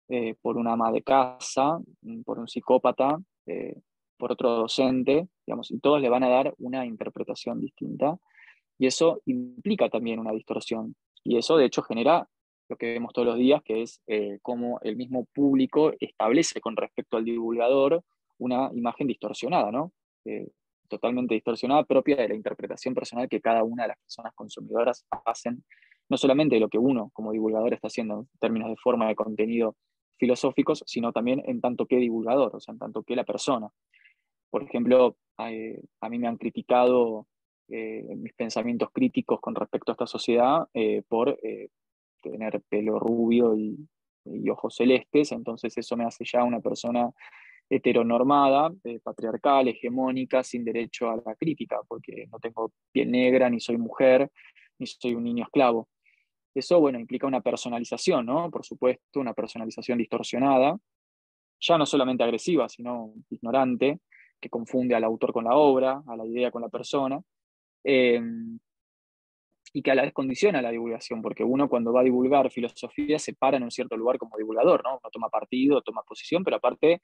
[0.09, 1.79] eh, por una ama de casa,
[2.25, 3.75] por un psicópata, eh,
[4.19, 8.17] por otro docente, digamos, y todos le van a dar una interpretación distinta.
[8.77, 10.95] Y eso implica también una distorsión.
[11.23, 12.29] Y eso, de hecho, genera
[12.69, 16.75] lo que vemos todos los días, que es eh, cómo el mismo público establece con
[16.75, 18.03] respecto al divulgador
[18.37, 19.91] una imagen distorsionada, ¿no?
[20.25, 20.49] Eh,
[20.87, 25.63] totalmente distorsionada, propia de la interpretación personal que cada una de las personas consumidoras hacen,
[26.09, 29.15] no solamente de lo que uno como divulgador está haciendo en términos de forma de
[29.15, 29.75] contenido
[30.17, 33.69] filosóficos, sino también en tanto que divulgador, o sea, en tanto que la persona.
[34.49, 37.27] Por ejemplo, eh, a mí me han criticado
[37.69, 41.37] eh, mis pensamientos críticos con respecto a esta sociedad eh, por
[42.21, 43.87] tener pelo rubio y
[44.25, 47.09] y ojos celestes, entonces eso me hace ya una persona
[47.69, 48.71] heteronormada,
[49.03, 54.31] patriarcal, hegemónica, sin derecho a la crítica, porque no tengo piel negra, ni soy mujer,
[54.79, 55.87] ni soy un niño esclavo.
[56.55, 58.49] Eso, bueno, implica una personalización, ¿no?
[58.49, 60.77] Por supuesto, una personalización distorsionada,
[61.59, 63.99] ya no solamente agresiva, sino ignorante,
[64.39, 67.21] que confunde al autor con la obra, a la idea con la persona,
[67.83, 68.21] eh,
[69.73, 73.19] y que a la vez condiciona la divulgación, porque uno cuando va a divulgar filosofía
[73.19, 74.91] se para en un cierto lugar como divulgador, ¿no?
[74.91, 77.01] Uno toma partido, toma posición, pero aparte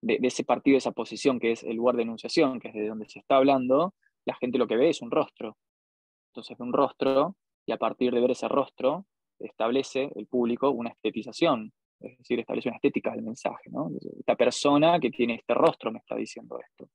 [0.00, 3.08] de, ese partido, esa posición que es el lugar de enunciación, que es de donde
[3.08, 5.56] se está hablando, la gente lo que ve es un rostro.
[6.32, 9.06] Entonces ve un rostro y a partir de ver ese rostro
[9.38, 13.70] establece el público una estetización, es decir, establece una estética del mensaje.
[13.70, 13.90] ¿no?
[14.18, 16.88] Esta persona que tiene este rostro me está diciendo esto.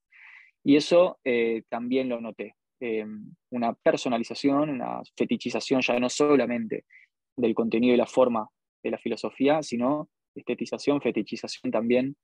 [0.63, 2.55] Y eso eh, también lo noté.
[2.79, 3.05] Eh,
[3.51, 6.85] una personalización, una fetichización ya no solamente
[7.35, 8.47] del contenido y la forma
[8.83, 12.15] de la filosofía, sino estetización, fetichización también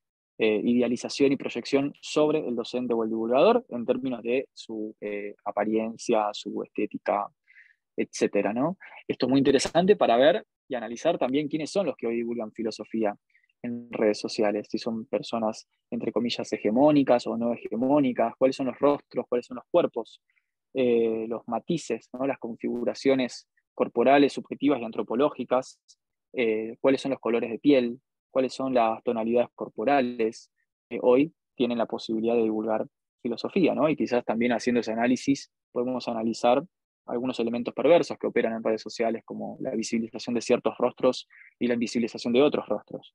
[0.42, 5.34] eh, idealización y proyección sobre el docente o el divulgador en términos de su eh,
[5.44, 7.28] apariencia, su estética,
[8.02, 8.52] etc.
[8.54, 8.76] ¿no?
[9.06, 12.52] Esto es muy interesante para ver y analizar también quiénes son los que hoy divulgan
[12.52, 13.16] filosofía
[13.62, 18.78] en redes sociales, si son personas, entre comillas, hegemónicas o no hegemónicas, cuáles son los
[18.78, 20.22] rostros, cuáles son los cuerpos,
[20.72, 22.26] eh, los matices, ¿no?
[22.26, 25.78] las configuraciones corporales, subjetivas y antropológicas,
[26.80, 30.50] cuáles son los colores de piel, cuáles son las tonalidades corporales
[31.00, 32.86] hoy tienen la posibilidad de divulgar
[33.22, 33.88] filosofía, ¿no?
[33.88, 36.64] Y quizás también haciendo ese análisis podemos analizar
[37.06, 41.66] algunos elementos perversos que operan en redes sociales, como la visibilización de ciertos rostros y
[41.66, 43.14] la invisibilización de otros rostros,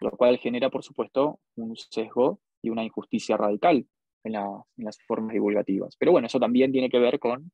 [0.00, 3.86] lo cual genera, por supuesto, un sesgo y una injusticia radical
[4.24, 4.32] en,
[4.76, 5.96] las formas divulgativas.
[5.96, 7.50] Pero bueno, eso también tiene que ver con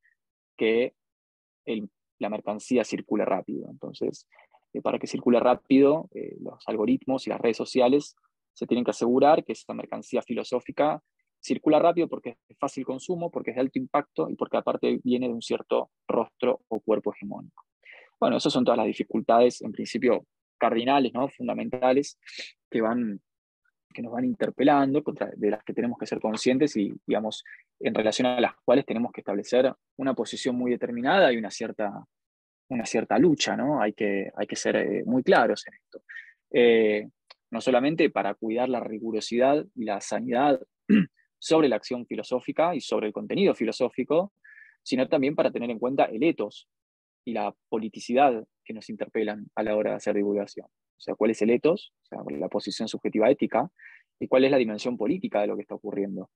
[0.57, 0.95] que
[2.19, 3.69] la mercancía circule rápido.
[3.71, 4.27] Entonces,
[4.83, 8.17] para que circule rápido, eh, los algoritmos y las redes sociales
[8.55, 11.03] se tienen que asegurar que esta mercancía filosófica
[11.43, 15.29] circula rápido porque es fácil consumo, porque es de alto impacto y porque aparte viene
[15.29, 17.65] de un cierto rostro o cuerpo hegemónico.
[18.21, 20.27] Bueno, esas son todas las dificultades, en principio
[20.59, 21.29] cardinales, ¿no?
[21.29, 22.19] fundamentales,
[22.71, 23.21] que, van,
[23.93, 25.03] que nos van interpelando,
[25.37, 27.43] de las que tenemos que ser conscientes y, digamos,
[27.81, 32.07] en relación a las cuales tenemos que establecer una posición muy determinada y una cierta
[32.73, 33.83] una cierta lucha, ¿no?
[33.83, 36.03] Hay que, hay que ser eh, muy claros en esto.
[36.51, 37.09] Eh,
[37.51, 40.61] no solamente para cuidar la rigurosidad y la sanidad
[41.43, 44.33] sobre la acción filosófica y sobre el contenido filosófico,
[44.81, 46.69] sino también para tener en cuenta el etos
[47.25, 50.67] y la politicidad que nos interpelan a la hora de hacer divulgación.
[50.67, 53.69] O sea, cuál es el etos, o sea, la posición subjetiva ética,
[54.21, 56.31] y cuál es la dimensión política de lo que está ocurriendo.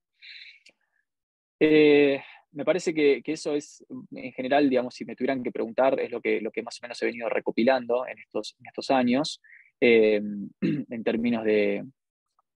[1.57, 6.11] Eh, me parece que, eso es, en general, digamos, si me tuvieran que preguntar, es
[6.11, 9.41] lo que, más o menos he venido recopilando en estos, estos años,
[9.79, 10.21] eh,
[10.61, 11.85] en términos de,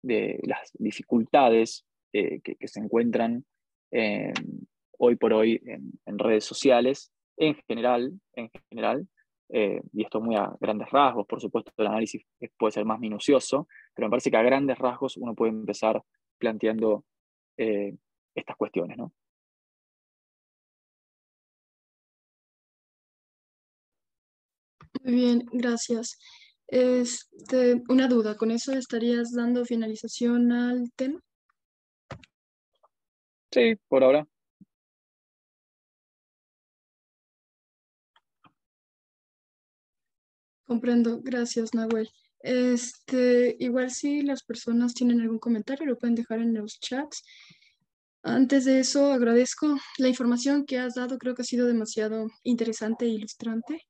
[0.03, 3.45] las dificultades eh, que, se encuentran
[3.91, 4.33] eh,
[4.97, 9.07] hoy por hoy en, redes sociales, en general, en general
[9.53, 12.23] y esto muy a grandes rasgos, por supuesto el análisis
[12.57, 16.01] puede ser más minucioso, pero me parece que a grandes rasgos uno puede empezar
[16.37, 17.03] planteando
[17.57, 19.11] estas cuestiones, ¿no?
[25.03, 26.17] Muy bien, gracias.
[26.67, 31.19] Este, una duda, ¿con eso estarías dando finalización al tema?
[33.51, 34.27] Sí, por ahora.
[40.65, 42.09] Comprendo, gracias, Nahuel.
[42.39, 47.23] Este, igual si las personas tienen algún comentario, lo pueden dejar en los chats.
[48.23, 53.05] Antes de eso, agradezco la información que has dado, creo que ha sido demasiado interesante
[53.05, 53.85] e ilustrante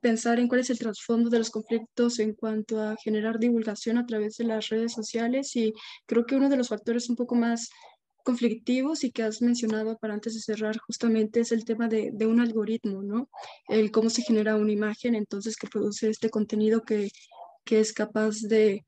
[0.00, 4.06] pensar en cuál es el trasfondo de los conflictos en cuanto a generar divulgación a
[4.06, 5.72] través de las redes sociales y
[6.06, 7.70] creo que uno de los factores un poco más
[8.26, 12.40] conflictivos y que has mencionado para antes de cerrar justamente es el tema de, un
[12.40, 13.30] algoritmo, ¿no?
[13.68, 17.08] El cómo se genera una imagen entonces que produce este contenido que,
[17.64, 18.84] que es capaz de,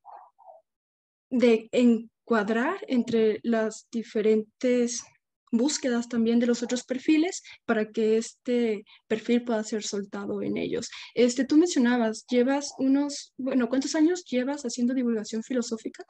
[1.30, 5.04] de encuadrar entre las diferentes
[5.50, 10.90] búsquedas también de los otros perfiles para que este perfil pueda ser soltado en ellos.
[11.14, 16.04] Este, tú mencionabas, llevas unos, bueno, ¿cuántos años llevas haciendo divulgación filosófica?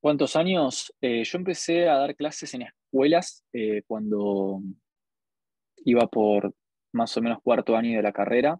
[0.00, 0.94] ¿Cuántos años?
[1.02, 4.62] Eh, yo empecé a dar clases en escuelas eh, cuando
[5.84, 6.54] iba por
[6.92, 8.58] más o menos cuarto año de la carrera.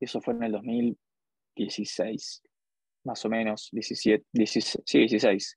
[0.00, 0.98] Eso fue en el 2000,
[1.64, 2.42] 16,
[3.04, 5.56] más o menos, 17, 16, sí, 16.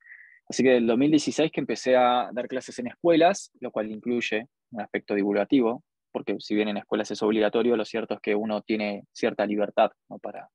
[0.50, 4.82] Así que del 2016 que empecé a dar clases en escuelas, lo cual incluye un
[4.82, 9.06] aspecto divulgativo, porque si bien en escuelas es obligatorio, lo cierto es que uno tiene
[9.12, 9.92] cierta libertad
[10.22, 10.50] para,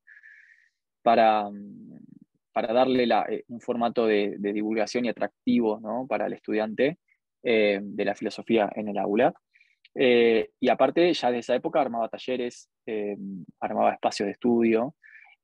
[1.02, 1.98] para, mm,
[2.52, 6.98] para darle eh, un formato de, divulgación y atractivo para el estudiante
[7.42, 9.34] eh, de la filosofía en el aula.
[9.94, 12.68] Eh, y aparte, ya de esa época armaba talleres,
[13.60, 14.94] armaba espacios de estudio.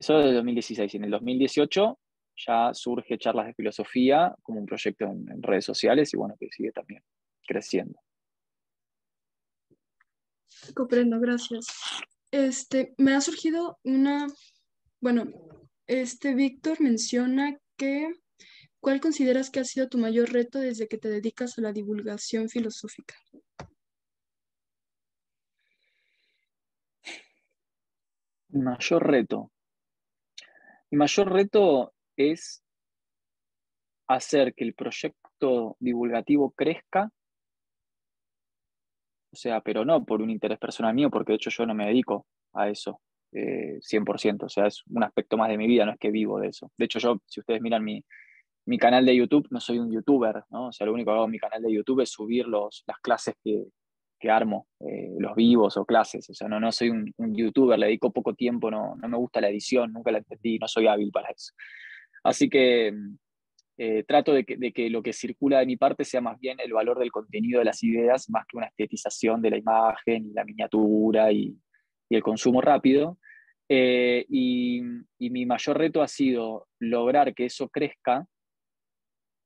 [0.05, 0.93] Eso desde 2016.
[0.93, 1.99] Y en el 2018
[2.47, 6.73] ya surge Charlas de Filosofía como un proyecto en, redes sociales y bueno, que sigue
[6.73, 7.03] también
[7.47, 7.99] creciendo.
[10.75, 11.65] Comprendo, gracias.
[12.31, 14.27] Este, me ha surgido una,
[15.01, 15.25] bueno,
[15.87, 18.11] este Víctor menciona que,
[18.81, 22.51] ¿cuál consideras que ha sido tu mayor reto desde que te dedicas a la divulgación
[22.51, 23.15] filosófica?
[28.51, 29.51] mayor reto.
[30.95, 32.63] Mi mayor reto es
[34.07, 37.11] hacer que el proyecto divulgativo crezca,
[39.33, 41.87] o sea, pero no por un interés personal mío, porque de hecho yo no me
[41.87, 43.01] dedico a eso
[43.33, 46.39] eh, 100%, o sea, es un aspecto más de mi vida, no es que vivo
[46.39, 46.71] de eso.
[46.79, 48.05] De hecho yo, si ustedes miran mi,
[48.65, 50.69] mi canal de YouTube, no soy un youtuber, ¿no?
[50.69, 53.01] O sea, lo único que hago en mi canal de YouTube es subir los, las
[53.01, 53.65] clases que,
[54.25, 57.79] que armo, eh, los vivos o clases, o sea, no, no soy un, un, youtuber,
[57.79, 60.87] le dedico poco tiempo, no, no me gusta la edición, nunca la entendí, no soy
[60.87, 61.53] hábil para eso.
[62.23, 62.95] Así que
[63.77, 66.99] eh, trato de que, lo que circula de mi parte sea más bien el valor
[66.99, 71.33] del contenido de las ideas, más que una estetización de la imagen y la miniatura
[71.33, 71.57] y,
[72.09, 73.19] el consumo rápido.
[73.69, 74.81] Eh, y,
[75.19, 78.27] mi mayor reto ha sido lograr que eso crezca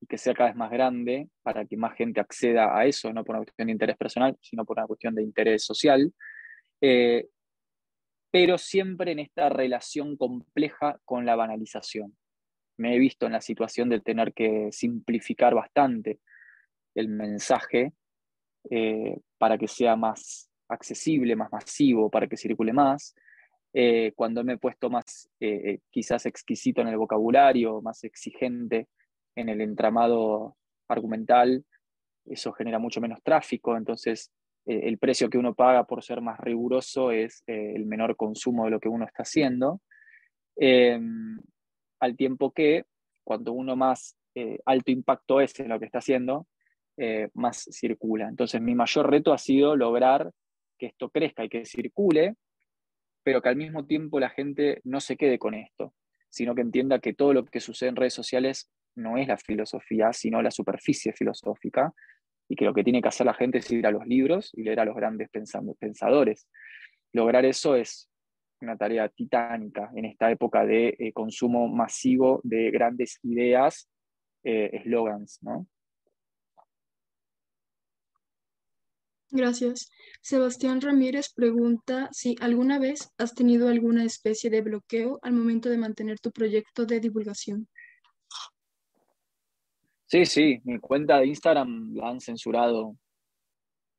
[0.00, 3.24] y que sea cada vez más grande para que más gente acceda a eso, no
[3.24, 6.12] por una cuestión de interés personal, sino por una cuestión de interés social.
[6.80, 7.26] Eh,
[8.30, 12.16] pero siempre en esta relación compleja con la banalización
[12.76, 16.20] me he visto en la situación de tener que simplificar bastante
[16.94, 17.92] el mensaje
[18.70, 23.16] eh, para que sea más accesible, más masivo, para que circule más.
[23.72, 25.28] Eh, cuando me he puesto más
[25.90, 28.86] quizás exquisito en el vocabulario, más exigente
[29.34, 30.56] en el entramado
[30.88, 31.64] argumental,
[32.24, 34.32] eso genera mucho menos tráfico, entonces
[34.66, 38.80] el precio que uno paga por ser más riguroso es el menor consumo de lo
[38.80, 39.80] que uno está haciendo.
[40.56, 41.38] Em,
[42.00, 42.84] al tiempo que
[43.24, 46.46] cuando uno más eh, alto impacto es en lo que está haciendo,
[46.96, 48.28] eh, más circula.
[48.28, 50.32] Entonces mi mayor reto ha sido lograr
[50.78, 52.34] que esto crezca y que circule,
[53.22, 55.94] pero que al mismo tiempo la gente no se quede con esto,
[56.28, 60.12] sino que entienda que todo lo que sucede en redes sociales no es la filosofía,
[60.12, 61.92] sino la superficie filosófica,
[62.48, 64.62] y que lo que tiene que hacer la gente es ir a los libros y
[64.62, 66.48] leer a los grandes pensadores.
[67.12, 68.10] Lograr eso es
[68.60, 73.88] una tarea titánica en esta época de eh, consumo masivo de grandes ideas,
[74.42, 75.66] eh, eslogans, ¿no?
[79.30, 79.90] Gracias.
[80.22, 85.76] Sebastián Ramírez pregunta si alguna vez has tenido alguna especie de bloqueo al momento de
[85.76, 87.68] mantener tu proyecto de divulgación.
[90.08, 92.96] Sí, sí, mi cuenta de Instagram la han censurado.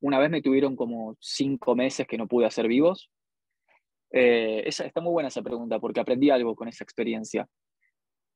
[0.02, 3.10] Una vez me tuvieron como cinco meses que no pude hacer vivos
[4.12, 7.48] eh, esa, está muy buena esa pregunta porque aprendí algo con esa experiencia.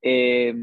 [0.02, 0.54] Eh,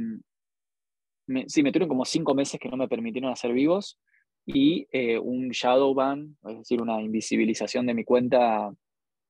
[1.27, 3.99] me, sí, me tuvieron como cinco meses que no me permitieron hacer vivos
[4.47, 8.73] y eh, un shadow ban, es decir, una invisibilización de mi cuenta,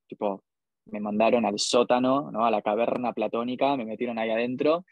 [0.08, 0.44] tipo,
[0.86, 2.44] me mandaron al sótano, ¿no?
[2.44, 4.84] a la caverna platónica, me metieron ahí adentro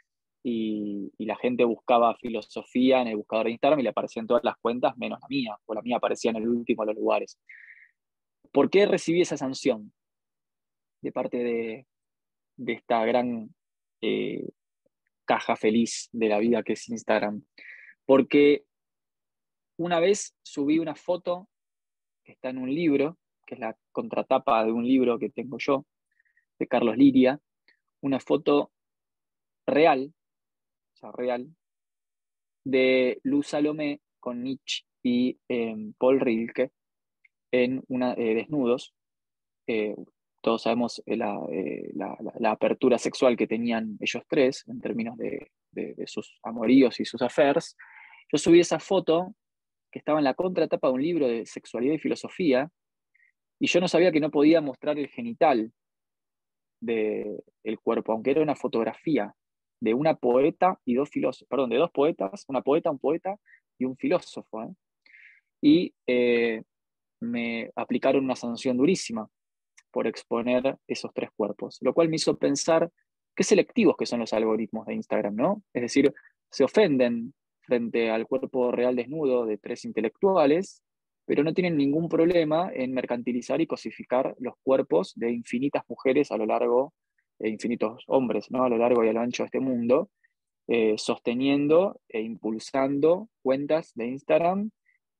[0.42, 4.56] y, la gente buscaba filosofía en el buscador de Instagram y le aparecían todas las
[4.62, 7.38] cuentas menos la mía, o la mía aparecía en el último de los lugares.
[8.50, 9.92] ¿Por qué recibí esa sanción?
[11.00, 11.86] de parte de,
[12.66, 13.54] esta gran
[14.00, 14.48] eh,
[15.24, 17.44] caja feliz de la vida que es Instagram.
[18.04, 18.64] Porque
[19.76, 21.48] una vez subí una foto
[22.24, 25.86] que está en un libro, que es la contratapa de un libro que tengo yo,
[26.58, 27.40] de Carlos Liria,
[28.00, 28.72] una foto
[29.66, 30.12] real,
[31.16, 31.48] real,
[32.64, 36.72] de Luz Salomé con Nietzsche y eh, Paul Rilke
[37.50, 38.94] en una, eh, desnudos,
[40.40, 41.18] todos sabemos eh,
[41.52, 45.50] eh, la, apertura sexual que tenían ellos tres en términos de,
[46.06, 47.76] sus amoríos y sus affairs,
[48.32, 49.34] yo subí esa foto
[49.92, 52.68] que estaba en la contratapa de un libro de sexualidad y filosofía,
[53.60, 55.72] y yo no sabía que no podía mostrar el genital
[56.80, 59.34] del cuerpo, aunque era una fotografía
[59.80, 63.36] de una poeta y dos filósofos, perdón, de dos poetas, una poeta, un poeta
[63.78, 64.62] y un filósofo.
[64.62, 64.68] ¿eh?
[65.60, 65.94] Y
[67.20, 69.28] me aplicaron una sanción durísima,
[69.90, 72.90] por exponer esos tres cuerpos, lo cual me hizo pensar
[73.34, 75.62] qué selectivos que son los algoritmos de Instagram, ¿no?
[75.72, 76.12] Es decir,
[76.50, 80.82] se ofenden frente al cuerpo real desnudo de tres intelectuales,
[81.26, 86.36] pero no tienen ningún problema en mercantilizar y cosificar los cuerpos de infinitas mujeres a
[86.36, 86.94] lo largo,
[87.38, 88.64] e infinitos hombres, ¿no?
[88.64, 90.10] a lo largo y a lo ancho de este mundo,
[90.66, 94.70] eh, sosteniendo e impulsando cuentas de Instagram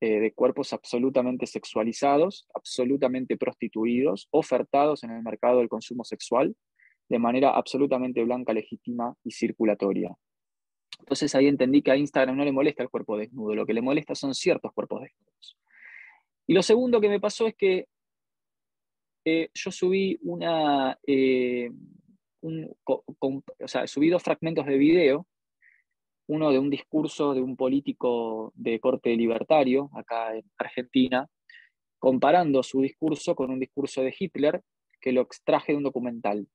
[0.01, 6.55] eh, de cuerpos absolutamente sexualizados, absolutamente prostituidos, ofertados en el mercado del consumo sexual
[7.09, 10.15] de manera absolutamente blanca, legítima y circulatoria.
[10.99, 13.81] Entonces ahí entendí que a Instagram no le molesta el cuerpo desnudo, lo que le
[13.81, 15.57] molesta son ciertos cuerpos desnudos.
[16.47, 17.87] Y lo segundo que me pasó es que
[19.25, 20.99] yo subí una,
[22.85, 25.27] o sea, subí dos fragmentos de video,
[26.29, 31.27] uno de un discurso de un político de corte libertario acá en Argentina,
[31.99, 34.63] comparando su discurso con un discurso de Hitler
[35.01, 36.47] que lo extraje de un documental.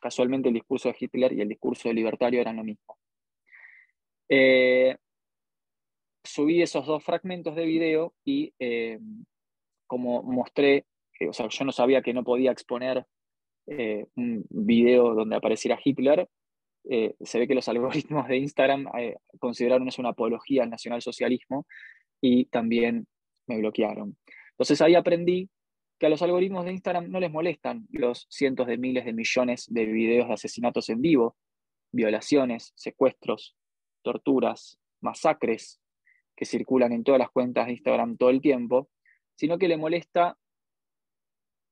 [0.00, 2.98] Casualmente el discurso de Hitler y el discurso de libertario eran lo mismo.
[4.28, 4.96] Eh,
[6.24, 8.98] subí esos dos fragmentos de video y eh,
[9.86, 10.86] como mostré,
[11.28, 13.06] o sea, yo no sabía que no podía exponer
[13.70, 16.28] eh, un video donde apareciera Hitler,
[16.82, 18.86] se ve que los algoritmos de Instagram
[19.38, 21.66] consideraron eso una apología al nacionalsocialismo
[22.20, 23.06] y también
[23.46, 24.16] me bloquearon.
[24.52, 25.48] Entonces ahí aprendí
[25.98, 29.66] que a los algoritmos de Instagram no les molestan los cientos de miles de millones
[29.68, 31.36] de videos de asesinatos en vivo,
[31.92, 33.54] violaciones, secuestros,
[34.02, 35.80] torturas, masacres
[36.34, 38.88] que circulan en todas las cuentas de Instagram todo el tiempo,
[39.34, 40.38] sino que le molesta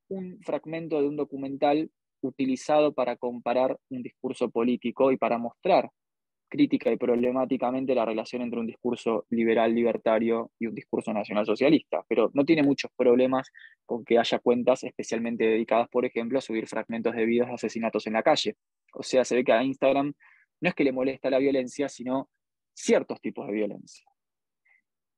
[0.09, 1.91] un fragmento de un documental
[2.21, 5.91] utilizado para comparar un discurso político y para mostrar
[6.49, 12.05] crítica y problemáticamente la relación entre un discurso liberal libertario y un discurso nacional socialista,
[12.09, 13.51] pero no tiene muchos problemas
[13.85, 18.07] con que haya cuentas especialmente dedicadas, por ejemplo, a subir fragmentos de videos de asesinatos
[18.07, 18.57] en la calle.
[18.95, 20.13] O sea, se ve que a Instagram
[20.61, 22.29] no es que le molesta la violencia, sino
[22.75, 24.07] ciertos tipos de violencia.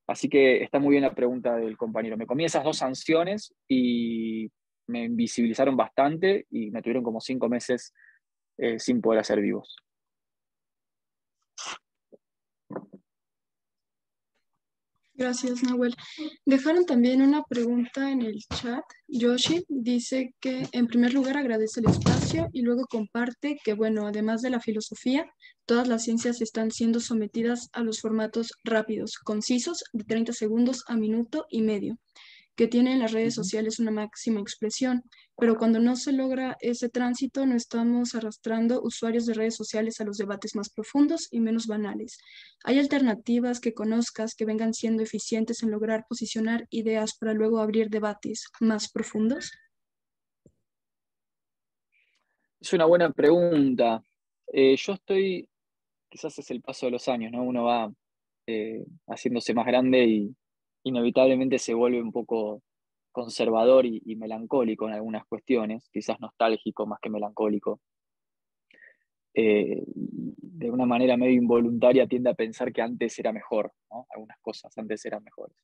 [0.07, 2.17] Así que está muy bien la pregunta del compañero.
[2.17, 4.51] Me comí esas dos sanciones y
[4.91, 7.95] me invisibilizaron bastante y me tuvieron como cinco meses
[8.59, 9.77] eh, sin poder hacer vivos.
[15.15, 15.95] Gracias, Nahuel.
[16.47, 18.83] Dejaron también una pregunta en el chat.
[19.07, 24.41] Yoshi dice que en primer lugar agradece el espacio y luego comparte que, bueno, además
[24.41, 25.27] de la filosofía,
[25.67, 30.97] todas las ciencias están siendo sometidas a los formatos rápidos, concisos, de 30 segundos a
[30.97, 31.99] minuto y medio
[32.61, 35.03] que tiene en las redes sociales una máxima expresión,
[35.35, 40.05] pero cuando no se logra ese tránsito no estamos arrastrando usuarios de redes sociales a
[40.05, 42.19] los debates más profundos y menos banales.
[42.65, 47.89] ¿Hay alternativas que conozcas que vengan siendo eficientes en lograr posicionar ideas para luego abrir
[47.89, 49.53] debates más profundos?
[52.61, 54.05] Es una buena pregunta.
[54.53, 55.49] Eh, yo estoy,
[56.11, 57.43] quizás es el paso de los años, ¿no?
[57.43, 57.91] Uno va
[58.47, 60.37] eh, haciéndose más grande y,
[60.85, 62.63] inevitablemente se vuelve un poco
[63.13, 67.81] conservador y, melancólico en algunas cuestiones, quizás nostálgico más que melancólico.
[69.35, 73.73] Eh, de una manera medio involuntaria tiende a pensar que antes era mejor,
[74.11, 75.57] algunas cosas antes eran mejores.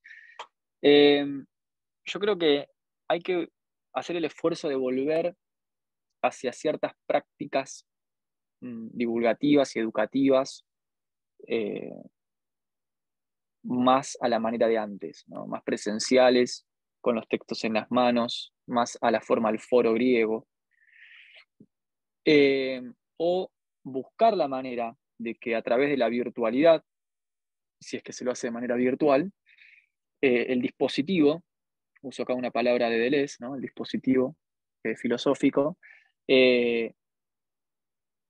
[0.83, 1.45] Em,
[2.05, 2.69] yo creo que
[3.09, 3.49] hay que
[3.93, 5.37] hacer el esfuerzo de volver
[6.23, 7.87] hacia ciertas prácticas
[8.61, 10.65] mm, divulgativas y educativas
[11.47, 11.93] eh,
[13.67, 16.67] más a la manera de antes, más presenciales,
[17.01, 20.47] con los textos en las manos, más a la forma del foro griego.
[22.25, 22.83] Eh,
[23.17, 23.51] o
[23.83, 26.83] buscar la manera de que a través de la virtualidad,
[27.81, 29.33] si es que se lo hace de manera virtual,
[30.21, 31.43] eh, el dispositivo,
[32.03, 33.57] uso acá una palabra de Deleuze, ¿no?
[33.57, 34.37] el dispositivo
[34.83, 35.79] eh, filosófico,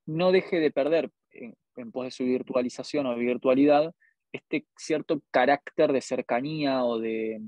[0.07, 3.95] no deje de perder en pos de su virtualización o virtualidad
[4.37, 7.41] este cierto carácter de cercanía o de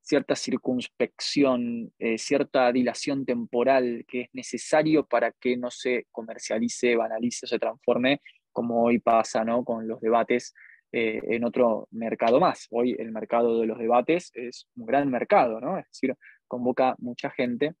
[0.00, 7.46] cierta circunspección, eh, cierta dilación temporal que es necesario para que no se comercialice, banalice
[7.46, 8.20] o se transforme
[8.52, 9.64] como hoy pasa ¿no?
[9.64, 10.54] con los debates
[10.92, 12.66] eh, en otro mercado más.
[12.70, 15.78] Hoy el mercado de los debates es un gran mercado, ¿no?
[15.78, 16.14] es decir,
[16.46, 17.74] convoca mucha gente.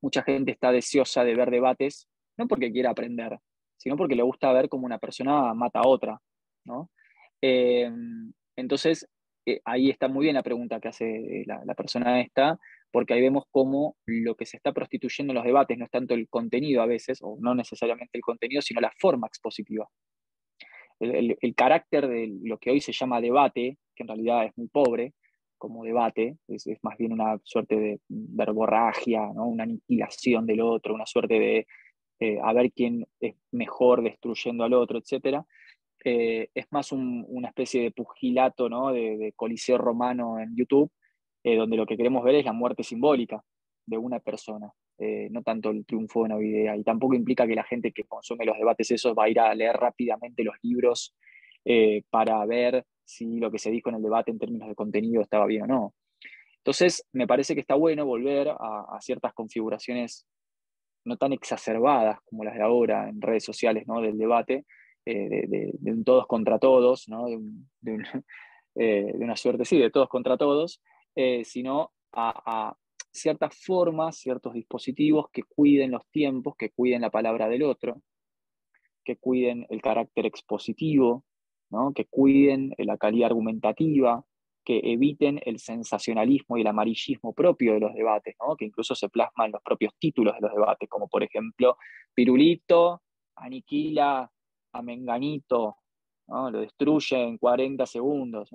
[0.00, 2.06] Mucha gente está deseosa de ver debates,
[2.36, 3.38] no porque quiera aprender,
[3.76, 6.20] sino porque le gusta ver cómo una persona mata a otra.
[6.64, 6.90] ¿no?
[7.42, 7.90] Eh,
[8.56, 9.06] entonces,
[9.46, 12.58] eh, ahí está muy bien la pregunta que hace la, persona esta,
[12.90, 16.14] porque ahí vemos cómo lo que se está prostituyendo en los debates no es tanto
[16.14, 19.88] el contenido a veces, o no necesariamente el contenido, sino la forma expositiva.
[20.98, 25.12] El, carácter de lo que hoy se llama debate, que en realidad es muy pobre
[25.58, 31.38] como debate, es, más bien una suerte de verborragia, una aniquilación del otro, una suerte
[31.38, 31.66] de
[32.18, 35.44] eh, a ver quién es mejor destruyendo al otro, etc
[36.08, 38.92] eh, es más una especie de pugilato, ¿no?
[38.92, 40.88] de, coliseo romano en YouTube,
[41.42, 43.42] eh, donde lo que queremos ver es la muerte simbólica
[43.84, 46.76] de una persona, eh, no tanto el triunfo de una idea.
[46.76, 49.52] Y tampoco implica que la gente que consume los debates esos va a ir a
[49.52, 51.12] leer rápidamente los libros
[52.10, 55.46] para ver si lo que se dijo en el debate en términos de contenido estaba
[55.46, 55.94] bien o no.
[56.58, 60.24] Entonces, me parece que está bueno volver a, ciertas configuraciones
[61.04, 64.00] no tan exacerbadas como las de ahora en redes sociales ¿no?
[64.00, 64.66] del debate,
[65.08, 67.06] eh, de, un todos contra todos,
[68.74, 70.82] eh, de, una suerte, sí, de todos contra todos,
[71.14, 72.76] eh, sino a,
[73.12, 78.02] ciertas formas, ciertos dispositivos que cuiden los tiempos, que cuiden la palabra del otro,
[79.04, 81.24] que cuiden el carácter expositivo,
[81.94, 84.22] que cuiden la calidad argumentativa,
[84.64, 89.46] que eviten el sensacionalismo y el amarillismo propio de los debates, que incluso se plasma
[89.46, 91.78] en los propios títulos de los debates, como por ejemplo,
[92.12, 93.00] Pirulito
[93.36, 94.30] aniquila
[94.76, 95.76] a Menganito,
[96.28, 98.50] lo destruye en 40 segundos.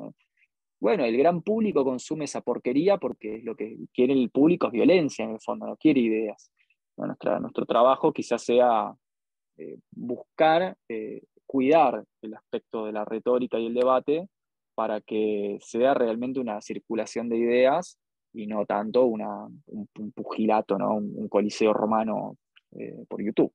[0.79, 5.25] Bueno, el gran público consume esa porquería porque lo que quiere el público es violencia,
[5.25, 6.51] en el fondo, no quiere ideas.
[6.97, 8.93] nuestro trabajo quizás sea
[9.57, 14.27] eh, buscar eh, cuidar el aspecto de la retórica y el debate
[14.73, 17.99] para que sea realmente una circulación de ideas
[18.33, 20.95] y no tanto una, un, pugilato, ¿no?
[20.95, 22.37] un, coliseo romano
[22.79, 23.51] eh, por YouTube.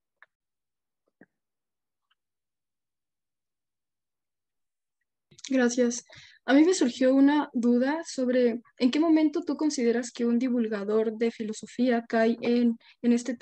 [5.49, 6.05] Gracias.
[6.45, 11.17] A mí me surgió una duda sobre en qué momento tú consideras que un divulgador
[11.17, 13.37] de filosofía cae en, este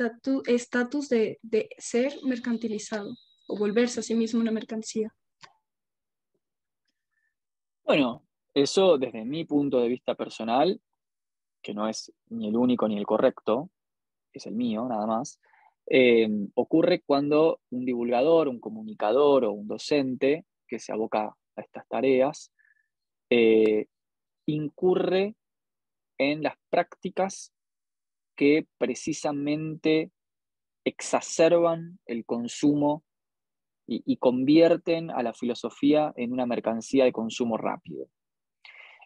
[0.46, 3.14] estatus de, de ser mercantilizado
[3.46, 5.14] o volverse a sí mismo una mercancía.
[7.84, 10.80] Bueno, eso desde mi punto de vista personal,
[11.62, 13.70] que no es ni el único ni el correcto,
[14.32, 15.40] es el mío nada más,
[15.86, 21.86] eh, ocurre cuando un divulgador, un comunicador o un docente que se aboca a estas
[21.88, 22.52] tareas,
[23.30, 23.86] eh,
[24.46, 25.34] incurre
[26.18, 27.52] en las prácticas
[28.36, 30.10] que precisamente
[30.84, 33.04] exacerban el consumo
[33.86, 38.08] y, convierten a la filosofía en una mercancía de consumo rápido.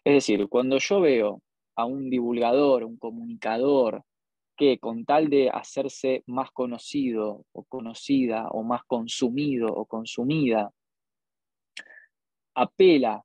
[0.05, 1.41] Es decir, cuando yo veo
[1.75, 4.03] a un divulgador, un comunicador,
[4.55, 10.71] que con tal de hacerse más conocido o conocida o más consumido o consumida,
[12.61, 13.23] apela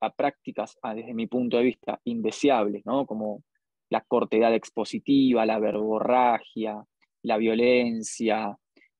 [0.00, 3.06] a prácticas, ah, desde mi punto de vista, indeseables, ¿no?
[3.06, 3.42] como
[3.88, 6.84] la cortedad expositiva, la verborragia,
[7.22, 8.56] la violencia,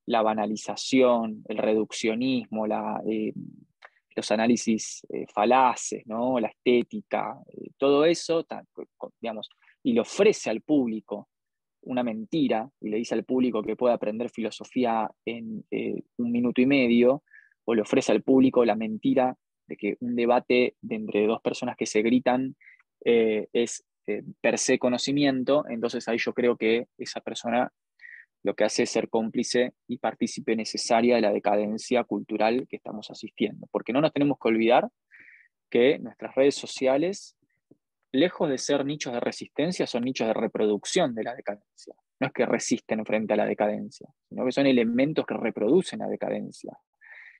[0.07, 2.65] la banalización, el reduccionismo,
[3.05, 3.33] eh,
[4.15, 8.45] los análisis eh, falaces, la estética, eh, todo eso,
[9.21, 9.49] digamos,
[9.83, 11.27] y le ofrece al público
[11.81, 15.63] una mentira y le dice al público que puede aprender filosofía en
[16.17, 17.23] un minuto y medio,
[17.65, 19.37] o le ofrece al público la mentira
[19.67, 22.55] de que un debate de entre dos personas que se gritan
[23.05, 27.71] eh, es eh, per se conocimiento, entonces ahí yo creo que esa persona
[28.43, 33.11] lo que hace es ser cómplice y partícipe necesaria de la decadencia cultural que estamos
[33.11, 33.67] asistiendo.
[33.71, 34.87] Porque no nos tenemos que olvidar
[35.69, 37.35] que nuestras redes sociales,
[38.13, 41.93] lejos de ser nichos de resistencia, son nichos de reproducción de la decadencia.
[42.19, 46.07] No es que resisten frente a la decadencia, sino que son elementos que reproducen la
[46.07, 46.71] decadencia.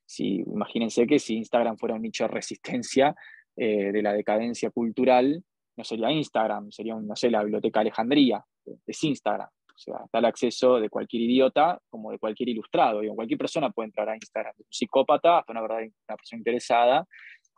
[0.08, 3.14] Si, imagínense que si Instagram fuera un nicho de resistencia
[3.55, 5.43] eh, de la decadencia cultural,
[5.76, 8.43] no sería Instagram, sería, no sé, la Biblioteca Alejandría,
[8.86, 9.49] es Instagram.
[9.49, 13.03] O sea, está el acceso de cualquier idiota como de cualquier ilustrado.
[13.03, 17.05] y cualquier persona puede entrar a Instagram, un psicópata hasta una, verdad, una persona interesada,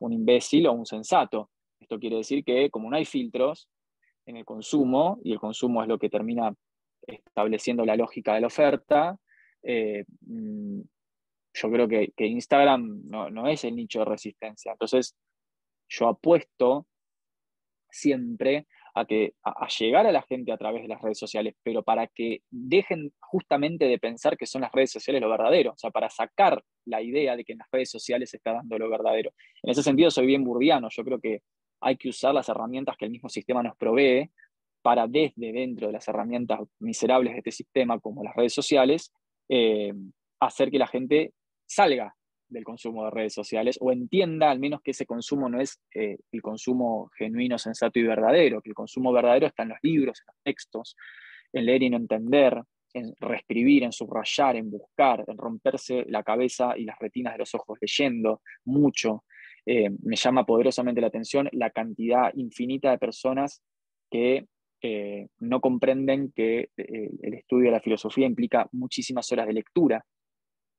[0.01, 1.49] un imbécil o un sensato.
[1.79, 3.69] Esto quiere decir que como no hay filtros
[4.25, 6.53] en el consumo, y el consumo es lo que termina
[7.07, 9.17] estableciendo la lógica de la oferta,
[9.63, 10.81] eh, mm,
[11.61, 14.71] yo creo que, Instagram no, es el nicho de resistencia.
[14.71, 15.15] Entonces,
[15.89, 16.87] yo apuesto
[17.91, 21.83] siempre a, que, a, llegar a la gente a través de las redes sociales, pero
[21.83, 25.91] para que dejen justamente de pensar que son las redes sociales lo verdadero, o sea,
[25.91, 29.31] para sacar la idea de que en las redes sociales se está dando lo verdadero.
[29.61, 31.41] En ese sentido, soy bien burdiano, yo creo que
[31.81, 34.29] hay que usar las herramientas que el mismo sistema nos provee
[34.81, 39.11] para desde dentro de las herramientas miserables de este sistema, como las redes sociales,
[39.49, 39.93] eh,
[40.39, 41.33] hacer que la gente
[41.69, 42.15] salga
[42.47, 46.17] del consumo de redes sociales o entienda al menos que ese consumo no es eh,
[46.31, 50.25] el consumo genuino, sensato y verdadero, que el consumo verdadero está en los libros, en
[50.27, 50.95] los textos,
[51.53, 52.59] en leer y no entender,
[52.93, 57.53] en reescribir, en subrayar, en buscar, en romperse la cabeza y las retinas de los
[57.53, 59.23] ojos leyendo mucho.
[59.65, 63.61] Eh, me llama poderosamente la atención la cantidad infinita de personas
[64.09, 64.47] que
[64.81, 70.03] eh, no comprenden que el estudio de la filosofía implica muchísimas horas de lectura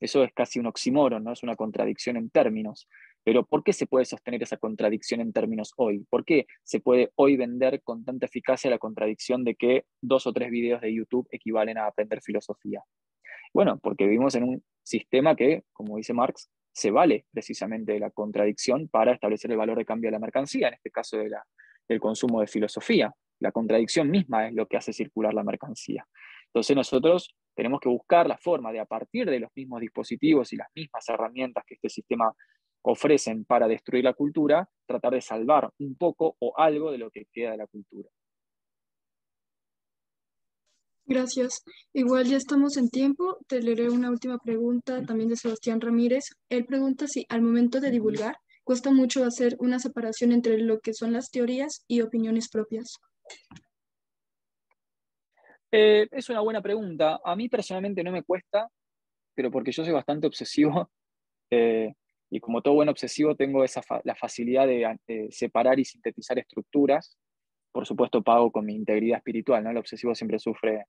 [0.01, 1.33] Eso es casi un oxímoron, ¿no?
[1.33, 2.89] Es una contradicción en términos.
[3.23, 6.07] Pero ¿por qué se puede sostener esa contradicción en términos hoy?
[6.09, 10.33] ¿Por qué se puede hoy vender con tanta eficacia la contradicción de que dos o
[10.33, 12.83] tres videos de YouTube equivalen a aprender filosofía?
[13.53, 18.11] Bueno, porque vivimos en un sistema que, como dice Marx, se vale precisamente de la
[18.11, 21.45] contradicción para establecer el valor de cambio de la mercancía, en este caso de la,
[21.89, 23.13] del consumo de filosofía.
[23.41, 26.07] La contradicción misma es lo que hace circular la mercancía.
[26.47, 30.57] Entonces nosotros tenemos que buscar la forma de, a partir de los mismos dispositivos y
[30.57, 32.33] las mismas herramientas que este sistema
[32.83, 37.27] ofrecen para destruir la cultura, tratar de salvar un poco o algo de lo que
[37.33, 38.09] queda de la cultura.
[41.05, 41.65] Gracias.
[41.93, 43.39] Igual ya estamos en tiempo.
[43.49, 46.23] Te leeré una última pregunta también de Sebastián Ramírez.
[46.49, 50.95] Él pregunta si al momento de divulgar cuesta mucho hacer una separación entre lo que
[50.95, 52.95] son las teorías y opiniones propias.
[55.73, 57.21] Eh, es una buena pregunta.
[57.25, 58.69] A mí personalmente no me cuesta,
[59.35, 60.91] pero porque yo soy bastante obsesivo.
[61.53, 61.93] Eh,
[62.31, 67.19] y como todo buen obsesivo tengo esa la facilidad de separar y sintetizar estructuras.
[67.73, 69.71] Por supuesto pago con mi integridad espiritual, ¿no?
[69.71, 70.85] El obsesivo siempre sufre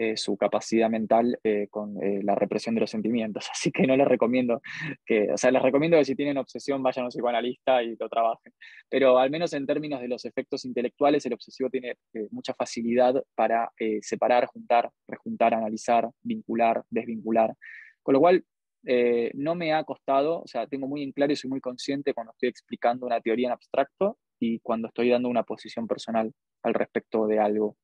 [0.00, 3.48] eh, su capacidad mental eh, con eh, la represión de los sentimientos.
[3.52, 4.62] Así que no les recomiendo
[5.04, 8.08] que, o sea, les recomiendo que si tienen obsesión vayan a un psicoanalista y lo
[8.08, 8.52] trabajen.
[8.88, 11.96] Pero al menos en términos de los efectos intelectuales, el obsesivo tiene
[12.30, 17.54] mucha facilidad para separar, juntar, rejuntar, analizar, vincular, desvincular.
[18.02, 18.44] Con lo cual,
[19.34, 22.32] no me ha costado, o sea, tengo muy en claro y soy muy consciente cuando
[22.32, 26.32] estoy explicando una teoría en abstracto y cuando estoy dando una posición personal
[26.62, 27.76] al respecto de algo.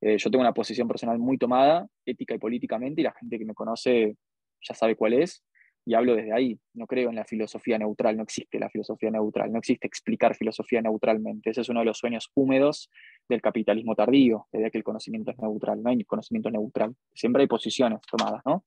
[0.00, 3.44] Eh, yo tengo una posición personal muy tomada, ética y políticamente, y la gente que
[3.44, 4.16] me conoce
[4.62, 5.42] ya sabe cuál es,
[5.84, 6.58] y hablo desde ahí.
[6.74, 10.80] No creo en la filosofía neutral, no existe la filosofía neutral, no existe explicar filosofía
[10.82, 11.50] neutralmente.
[11.50, 12.90] Ese es uno de los sueños húmedos
[13.28, 15.82] del capitalismo tardío, de que el conocimiento es neutral.
[15.82, 18.64] No hay conocimiento neutral, siempre hay posiciones tomadas, ¿no?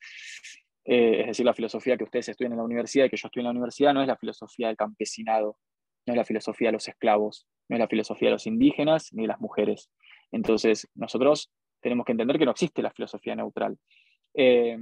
[0.85, 3.43] Eh, es decir, la filosofía que ustedes estudian en la universidad y que yo estudio
[3.43, 5.57] en la universidad no es la filosofía del campesinado,
[6.05, 9.21] no es la filosofía de los esclavos, no es la filosofía de los indígenas ni
[9.21, 9.89] de las mujeres.
[10.33, 13.77] Entonces, nosotros tenemos que entender que no existe la filosofía neutral.
[14.33, 14.77] Eh,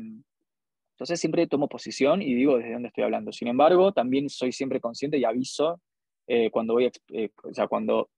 [0.93, 3.32] entonces, siempre tomo posición y digo desde dónde estoy hablando.
[3.32, 5.82] Sin embargo, también soy siempre consciente y aviso
[6.28, 8.10] eh, cuando, voy, eh, o sea, cuando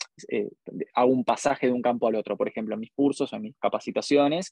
[0.94, 2.38] hago un pasaje de un campo al otro.
[2.38, 4.52] Por ejemplo, en mis cursos o en mis capacitaciones,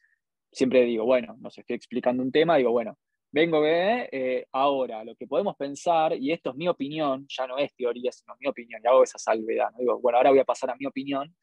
[0.51, 2.97] siempre digo, bueno, nos estoy explicando un tema, digo, bueno,
[3.31, 7.73] vengo eh, ahora, lo que podemos pensar, y esto es mi opinión, ya no es
[7.75, 9.79] teoría, sino mi opinión, y hago esa salvedad, ¿no?
[9.79, 11.33] digo, bueno, ahora voy a pasar a mi opinión,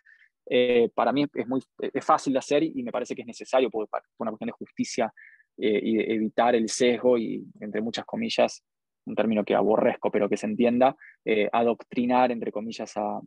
[0.48, 3.70] eh, para mí es, muy, es fácil de hacer y me parece que es necesario
[3.70, 5.12] por, por una cuestión de justicia
[5.58, 8.64] eh, y evitar el sesgo y, entre muchas comillas,
[9.04, 10.94] un término que aborrezco, pero que se entienda,
[11.24, 13.20] eh, adoctrinar, entre comillas, a,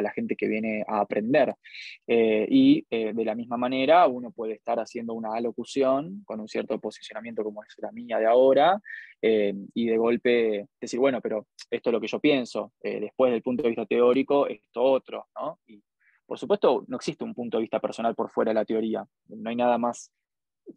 [0.00, 1.54] la gente que viene a aprender.
[2.06, 7.44] y de la misma manera, uno puede estar haciendo una alocución con un cierto posicionamiento
[7.44, 8.80] como es la mía de ahora,
[9.20, 13.62] y de golpe decir, bueno, pero esto es lo que yo pienso, después del punto
[13.62, 15.58] de vista teórico, esto otro, ¿no?
[15.66, 15.82] Y
[16.30, 19.04] por supuesto, no existe un punto de vista personal por fuera de la teoría.
[19.26, 20.12] No hay nada más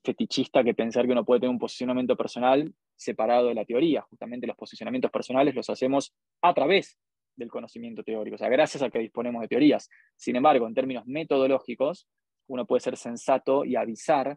[0.03, 4.01] fetichista que pensar que uno puede tener un posicionamiento personal separado de la teoría.
[4.01, 6.97] Justamente los posicionamientos personales los hacemos a través
[7.35, 9.91] del conocimiento teórico, o sea, gracias a que disponemos de teorías.
[10.15, 12.07] Sin embargo, en términos metodológicos,
[12.47, 14.35] uno puede ser sensato y avisar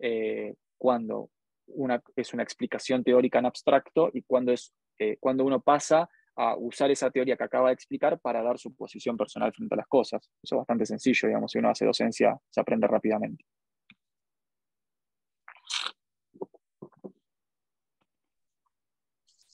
[0.00, 1.30] eh, cuando
[2.16, 6.90] es una explicación teórica en abstracto y cuando, es, eh, cuando uno pasa a usar
[6.90, 10.28] esa teoría que acaba de explicar para dar su posición personal frente a las cosas.
[10.42, 13.44] Eso es bastante sencillo, digamos, si uno hace docencia se aprende rápidamente.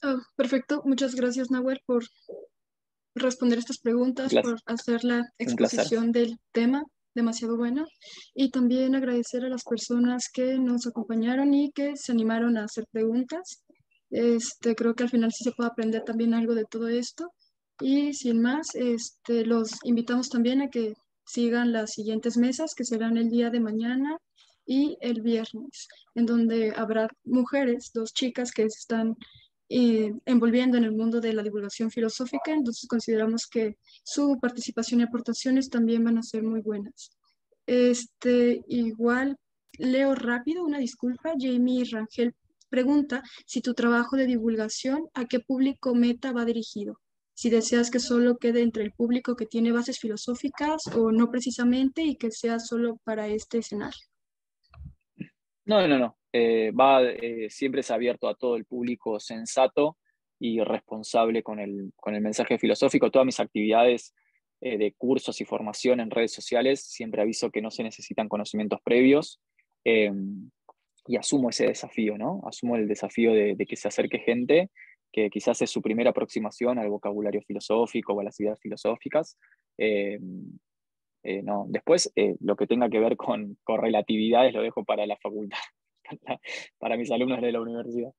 [0.02, 2.02] Ah, perfecto, muchas gracias Nahuel por
[3.14, 6.82] responder estas preguntas, por hacer la exposición del tema,
[7.14, 7.86] demasiado buena,
[8.34, 12.84] y también agradecer a las personas que nos acompañaron y que se animaron a hacer
[12.90, 13.64] preguntas.
[14.12, 17.32] Este, creo que al final sí se puede aprender también algo de todo esto.
[17.80, 20.94] Y sin más, este, los invitamos también a que
[21.26, 24.18] sigan las siguientes mesas, que serán el día de mañana
[24.66, 29.16] y el viernes, en donde habrá mujeres, dos chicas que se están
[29.68, 35.04] eh, envolviendo en el mundo de la divulgación filosófica, entonces consideramos que su participación y
[35.04, 37.10] aportaciones también van a ser muy buenas.
[37.66, 39.38] Este, igual,
[39.78, 42.34] leo rápido, una disculpa, Jamie Rangel
[42.72, 47.00] Pregunta si tu trabajo de divulgación a qué público meta va dirigido.
[47.34, 52.00] Si deseas que solo quede entre el público que tiene bases filosóficas o no precisamente
[52.00, 54.00] y que sea solo para este escenario.
[55.66, 56.16] No, no, no.
[56.32, 59.98] Eh, va, eh, siempre es abierto a todo el público sensato
[60.40, 63.10] y responsable con el, con el mensaje filosófico.
[63.10, 64.14] Todas mis actividades
[64.62, 68.80] eh, de cursos y formación en redes sociales siempre aviso que no se necesitan conocimientos
[68.82, 69.42] previos.
[71.06, 72.42] Y asumo ese desafío, ¿no?
[72.46, 74.70] Asumo el desafío de, que se acerque gente
[75.12, 79.36] que quizás es su primera aproximación al vocabulario filosófico o a las ideas filosóficas.
[79.76, 80.18] Eh,
[81.22, 81.66] eh, no.
[81.68, 85.58] Después, eh, lo que tenga que ver con, con relatividades lo dejo para la facultad,
[86.78, 88.12] para mis alumnos de la universidad.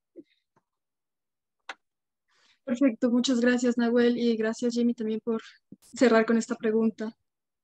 [2.63, 5.41] Perfecto, muchas gracias Nahuel y gracias Jimmy también por
[5.81, 7.13] cerrar con esta pregunta.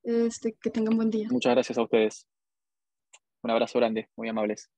[0.02, 1.28] Este, que tengan buen día.
[1.30, 2.26] Muchas gracias a ustedes.
[3.42, 4.70] Un abrazo grande, muy amables.